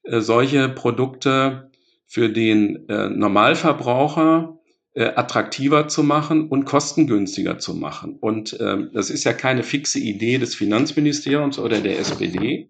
äh, 0.03 0.21
solche 0.21 0.69
Produkte 0.69 1.71
für 2.07 2.31
den 2.31 2.89
äh, 2.89 3.09
Normalverbraucher 3.09 4.59
attraktiver 4.95 5.89
zu 5.89 6.03
machen 6.03 6.49
und 6.49 6.67
kostengünstiger 6.67 7.57
zu 7.59 7.73
machen. 7.73 8.19
Und 8.21 8.59
ähm, 8.61 8.91
das 8.93 9.09
ist 9.09 9.25
ja 9.25 9.33
keine 9.33 9.63
fixe 9.63 9.99
Idee 9.99 10.37
des 10.37 10.55
Finanzministeriums 10.55 11.59
oder 11.59 11.81
der 11.81 11.99
SPD, 11.99 12.69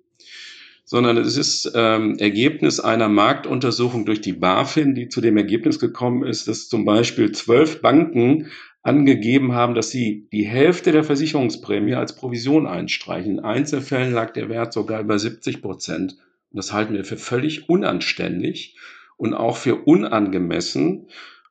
sondern 0.85 1.17
es 1.17 1.37
ist 1.37 1.73
ähm, 1.75 2.19
Ergebnis 2.19 2.79
einer 2.79 3.09
Marktuntersuchung 3.09 4.05
durch 4.05 4.21
die 4.21 4.35
BaFin, 4.35 4.95
die 4.95 5.09
zu 5.09 5.21
dem 5.21 5.37
Ergebnis 5.37 5.81
gekommen 5.81 6.23
ist, 6.25 6.47
dass 6.47 6.69
zum 6.69 6.85
Beispiel 6.85 7.33
zwölf 7.33 7.83
Banken 7.83 8.53
angegeben 8.83 9.53
haben, 9.53 9.75
dass 9.75 9.91
sie 9.91 10.29
die 10.33 10.45
Hälfte 10.45 10.93
der 10.93 11.05
Versicherungsprämie 11.05 11.95
als 11.95 12.17
Provision 12.17 12.67
einstreichen. 12.67 13.39
In 13.39 13.41
Einzelfällen 13.41 14.13
lag 14.13 14.33
der 14.33 14.49
Wert 14.49 14.73
sogar 14.73 15.01
über 15.01 15.19
70 15.19 15.63
Prozent. 15.63 16.17
Und 16.51 16.57
das 16.57 16.73
halten 16.73 16.95
wir 16.95 17.05
für 17.05 17.17
völlig 17.17 17.69
unanständig 17.69 18.77
und 19.17 19.35
auch 19.35 19.57
für 19.57 19.77
unangemessen. 19.77 21.09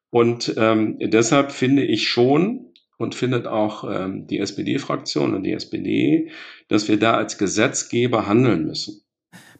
Und 0.10 0.54
ähm, 0.58 0.98
deshalb 1.00 1.54
finde 1.54 1.86
ich 1.86 2.10
schon 2.10 2.74
und 2.98 3.16
findet 3.16 3.48
auch 3.48 3.86
ähm, 3.90 4.28
die 4.28 4.40
SPD-Fraktion 4.40 5.34
und 5.34 5.44
die 5.44 5.54
SPD, 5.54 6.30
dass 6.68 6.90
wir 6.90 7.00
da 7.00 7.14
als 7.14 7.38
Gesetzgeber 7.38 8.28
handeln 8.28 8.66
müssen. 8.66 9.02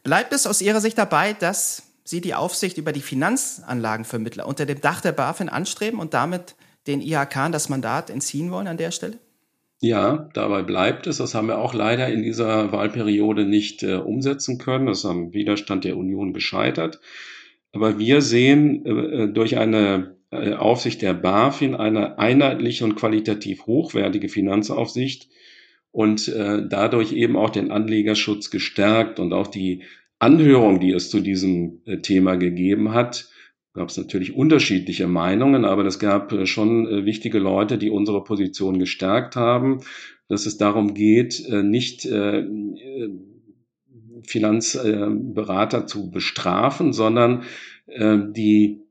Bleibt 0.02 0.32
es 0.34 0.46
aus 0.46 0.60
Ihrer 0.60 0.80
Sicht 0.80 0.98
dabei, 0.98 1.32
dass 1.32 1.84
Sie 2.04 2.20
die 2.20 2.34
Aufsicht 2.34 2.76
über 2.76 2.92
die 2.92 3.00
Finanzanlagenvermittler 3.00 4.46
unter 4.46 4.66
dem 4.66 4.80
Dach 4.80 5.00
der 5.00 5.12
BaFin 5.12 5.48
anstreben 5.48 6.00
und 6.00 6.12
damit 6.12 6.54
den 6.86 7.00
IHK 7.00 7.50
das 7.50 7.68
Mandat 7.68 8.10
entziehen 8.10 8.50
wollen 8.50 8.66
an 8.66 8.76
der 8.76 8.90
Stelle? 8.90 9.18
Ja, 9.80 10.28
dabei 10.34 10.62
bleibt 10.62 11.08
es. 11.08 11.18
Das 11.18 11.34
haben 11.34 11.48
wir 11.48 11.58
auch 11.58 11.74
leider 11.74 12.08
in 12.08 12.22
dieser 12.22 12.70
Wahlperiode 12.70 13.44
nicht 13.44 13.82
äh, 13.82 13.96
umsetzen 13.96 14.58
können. 14.58 14.86
Das 14.86 15.00
ist 15.00 15.06
am 15.06 15.32
Widerstand 15.32 15.84
der 15.84 15.96
Union 15.96 16.32
gescheitert. 16.32 17.00
Aber 17.72 17.98
wir 17.98 18.20
sehen 18.20 18.86
äh, 18.86 19.28
durch 19.28 19.58
eine 19.58 20.16
äh, 20.30 20.54
Aufsicht 20.54 21.02
der 21.02 21.14
BaFin 21.14 21.74
eine 21.74 22.18
einheitliche 22.18 22.84
und 22.84 22.94
qualitativ 22.94 23.66
hochwertige 23.66 24.28
Finanzaufsicht 24.28 25.28
und 25.90 26.28
äh, 26.28 26.66
dadurch 26.68 27.12
eben 27.12 27.36
auch 27.36 27.50
den 27.50 27.70
Anlegerschutz 27.70 28.50
gestärkt 28.50 29.20
und 29.20 29.32
auch 29.32 29.46
die 29.46 29.82
Anhörung, 30.18 30.78
die 30.78 30.92
es 30.92 31.10
zu 31.10 31.20
diesem 31.20 31.82
äh, 31.84 31.98
Thema 31.98 32.36
gegeben 32.36 32.92
hat, 32.92 33.28
gab 33.74 33.88
es 33.88 33.96
natürlich 33.96 34.34
unterschiedliche 34.34 35.06
Meinungen, 35.06 35.64
aber 35.64 35.84
es 35.86 35.98
gab 35.98 36.32
äh, 36.32 36.46
schon 36.46 36.86
äh, 36.86 37.04
wichtige 37.04 37.38
Leute, 37.38 37.78
die 37.78 37.90
unsere 37.90 38.22
Position 38.22 38.78
gestärkt 38.78 39.36
haben, 39.36 39.80
dass 40.28 40.46
es 40.46 40.58
darum 40.58 40.94
geht, 40.94 41.44
äh, 41.46 41.62
nicht 41.62 42.08
Finanzberater 44.24 45.86
zu 45.88 46.10
bestrafen, 46.10 46.92
sondern 46.92 47.42
die 47.88 48.82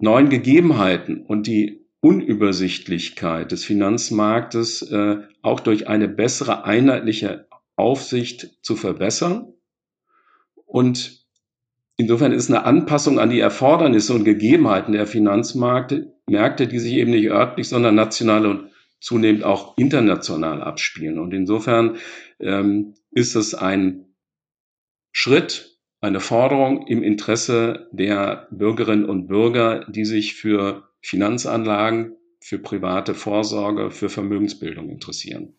neuen 0.00 0.28
Gegebenheiten 0.28 1.22
und 1.24 1.46
die 1.46 1.86
Unübersichtlichkeit 2.00 3.52
des 3.52 3.64
Finanzmarktes 3.64 4.92
auch 5.42 5.60
durch 5.60 5.86
eine 5.86 6.08
bessere 6.08 6.64
einheitliche 6.64 7.46
Aufsicht 7.76 8.58
zu 8.62 8.74
verbessern 8.74 9.52
und 10.66 11.19
Insofern 12.00 12.32
ist 12.32 12.48
eine 12.48 12.64
Anpassung 12.64 13.18
an 13.18 13.28
die 13.28 13.40
Erfordernisse 13.40 14.14
und 14.14 14.24
Gegebenheiten 14.24 14.94
der 14.94 15.06
Finanzmärkte, 15.06 16.14
Märkte, 16.26 16.66
die 16.66 16.78
sich 16.78 16.94
eben 16.94 17.10
nicht 17.10 17.28
örtlich, 17.28 17.68
sondern 17.68 17.94
national 17.94 18.46
und 18.46 18.70
zunehmend 19.00 19.44
auch 19.44 19.76
international 19.76 20.62
abspielen. 20.62 21.18
Und 21.18 21.34
insofern 21.34 21.98
ähm, 22.38 22.94
ist 23.10 23.34
es 23.34 23.54
ein 23.54 24.06
Schritt, 25.12 25.78
eine 26.00 26.20
Forderung 26.20 26.86
im 26.86 27.02
Interesse 27.02 27.90
der 27.92 28.48
Bürgerinnen 28.50 29.04
und 29.04 29.26
Bürger, 29.26 29.84
die 29.86 30.06
sich 30.06 30.36
für 30.36 30.88
Finanzanlagen, 31.02 32.16
für 32.40 32.58
private 32.58 33.12
Vorsorge, 33.12 33.90
für 33.90 34.08
Vermögensbildung 34.08 34.88
interessieren. 34.88 35.52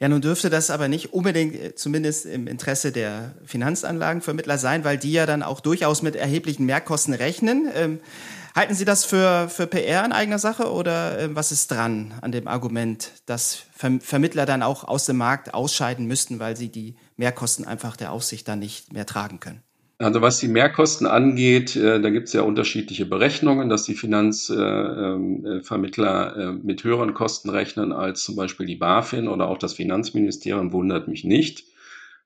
Ja, 0.00 0.08
nun 0.08 0.22
dürfte 0.22 0.48
das 0.48 0.70
aber 0.70 0.88
nicht 0.88 1.12
unbedingt 1.12 1.54
äh, 1.54 1.74
zumindest 1.74 2.24
im 2.24 2.46
Interesse 2.46 2.90
der 2.90 3.34
Finanzanlagenvermittler 3.44 4.56
sein, 4.56 4.82
weil 4.82 4.96
die 4.96 5.12
ja 5.12 5.26
dann 5.26 5.42
auch 5.42 5.60
durchaus 5.60 6.00
mit 6.00 6.16
erheblichen 6.16 6.64
Mehrkosten 6.64 7.12
rechnen. 7.12 7.68
Ähm, 7.74 8.00
halten 8.56 8.74
Sie 8.74 8.86
das 8.86 9.04
für, 9.04 9.50
für 9.50 9.66
PR 9.66 10.06
in 10.06 10.12
eigener 10.12 10.38
Sache 10.38 10.72
oder 10.72 11.18
äh, 11.18 11.34
was 11.36 11.52
ist 11.52 11.70
dran 11.70 12.14
an 12.22 12.32
dem 12.32 12.48
Argument, 12.48 13.12
dass 13.26 13.64
Ver 13.76 13.98
Vermittler 14.00 14.46
dann 14.46 14.62
auch 14.62 14.84
aus 14.84 15.04
dem 15.04 15.18
Markt 15.18 15.52
ausscheiden 15.52 16.06
müssten, 16.06 16.38
weil 16.38 16.56
sie 16.56 16.70
die 16.70 16.96
Mehrkosten 17.18 17.66
einfach 17.66 17.94
der 17.94 18.12
Aufsicht 18.12 18.48
dann 18.48 18.58
nicht 18.58 18.94
mehr 18.94 19.04
tragen 19.04 19.38
können? 19.38 19.62
Also 20.00 20.20
was 20.22 20.38
die 20.38 20.48
Mehrkosten 20.48 21.06
angeht, 21.06 21.76
äh, 21.76 22.00
da 22.00 22.08
gibt 22.08 22.28
es 22.28 22.32
ja 22.32 22.40
unterschiedliche 22.40 23.04
Berechnungen, 23.04 23.68
dass 23.68 23.82
die 23.82 23.94
Finanzvermittler 23.94 26.36
äh, 26.36 26.42
äh, 26.42 26.52
mit 26.52 26.84
höheren 26.84 27.12
Kosten 27.12 27.50
rechnen 27.50 27.92
als 27.92 28.24
zum 28.24 28.34
Beispiel 28.34 28.64
die 28.64 28.76
BaFin 28.76 29.28
oder 29.28 29.48
auch 29.48 29.58
das 29.58 29.74
Finanzministerium, 29.74 30.72
wundert 30.72 31.06
mich 31.06 31.24
nicht 31.24 31.69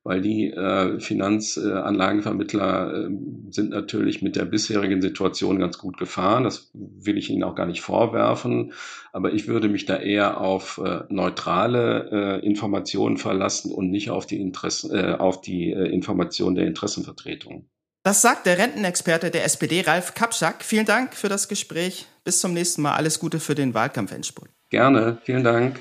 weil 0.04 0.20
die 0.20 0.50
äh, 0.50 1.00
Finanzanlagenvermittler 1.00 3.06
äh, 3.06 3.08
sind 3.50 3.70
natürlich 3.70 4.20
mit 4.20 4.36
der 4.36 4.44
bisherigen 4.44 5.00
Situation 5.00 5.58
ganz 5.58 5.78
gut 5.78 5.96
gefahren. 5.96 6.44
Das 6.44 6.70
will 6.74 7.16
ich 7.16 7.30
Ihnen 7.30 7.42
auch 7.42 7.54
gar 7.54 7.64
nicht 7.64 7.80
vorwerfen. 7.80 8.74
Aber 9.12 9.32
ich 9.32 9.48
würde 9.48 9.68
mich 9.68 9.86
da 9.86 9.96
eher 9.96 10.42
auf 10.42 10.78
äh, 10.84 11.04
neutrale 11.08 12.40
äh, 12.42 12.46
Informationen 12.46 13.16
verlassen 13.16 13.72
und 13.72 13.90
nicht 13.90 14.10
auf 14.10 14.26
die, 14.26 14.40
Interessen, 14.40 14.94
äh, 14.94 15.14
auf 15.14 15.40
die 15.40 15.72
äh, 15.72 15.88
Informationen 15.88 16.54
der 16.54 16.66
Interessenvertretung. 16.66 17.66
Das 18.02 18.20
sagt 18.20 18.44
der 18.44 18.58
Rentenexperte 18.58 19.30
der 19.30 19.46
SPD, 19.46 19.80
Ralf 19.80 20.12
Kapschak. 20.12 20.62
Vielen 20.62 20.84
Dank 20.84 21.14
für 21.14 21.30
das 21.30 21.48
Gespräch. 21.48 22.06
Bis 22.24 22.40
zum 22.40 22.52
nächsten 22.52 22.82
Mal. 22.82 22.94
Alles 22.94 23.18
Gute 23.18 23.40
für 23.40 23.54
den 23.54 23.72
Wahlkampfendspurt. 23.72 24.50
Gerne. 24.68 25.16
Vielen 25.24 25.44
Dank. 25.44 25.80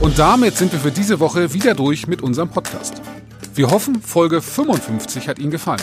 Und 0.00 0.18
damit 0.18 0.56
sind 0.56 0.72
wir 0.72 0.80
für 0.80 0.90
diese 0.90 1.20
Woche 1.20 1.52
wieder 1.52 1.74
durch 1.74 2.06
mit 2.06 2.22
unserem 2.22 2.48
Podcast. 2.48 3.02
Wir 3.54 3.70
hoffen, 3.70 4.00
Folge 4.00 4.40
55 4.40 5.28
hat 5.28 5.38
Ihnen 5.38 5.50
gefallen. 5.50 5.82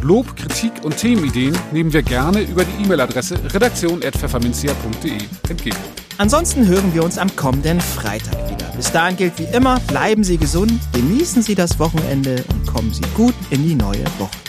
Lob, 0.00 0.36
Kritik 0.36 0.72
und 0.84 0.96
Themenideen 0.96 1.56
nehmen 1.70 1.92
wir 1.92 2.02
gerne 2.02 2.40
über 2.40 2.64
die 2.64 2.84
E-Mail-Adresse 2.84 3.38
redaktion.pfefferminzia.de 3.52 5.18
entgegen. 5.50 5.76
Ansonsten 6.16 6.66
hören 6.66 6.94
wir 6.94 7.04
uns 7.04 7.18
am 7.18 7.34
kommenden 7.36 7.80
Freitag 7.80 8.50
wieder. 8.50 8.72
Bis 8.74 8.90
dahin 8.90 9.16
gilt 9.18 9.38
wie 9.38 9.54
immer, 9.54 9.80
bleiben 9.80 10.24
Sie 10.24 10.38
gesund, 10.38 10.72
genießen 10.94 11.42
Sie 11.42 11.54
das 11.54 11.78
Wochenende 11.78 12.42
und 12.48 12.66
kommen 12.66 12.94
Sie 12.94 13.02
gut 13.14 13.34
in 13.50 13.68
die 13.68 13.74
neue 13.74 14.04
Woche. 14.18 14.47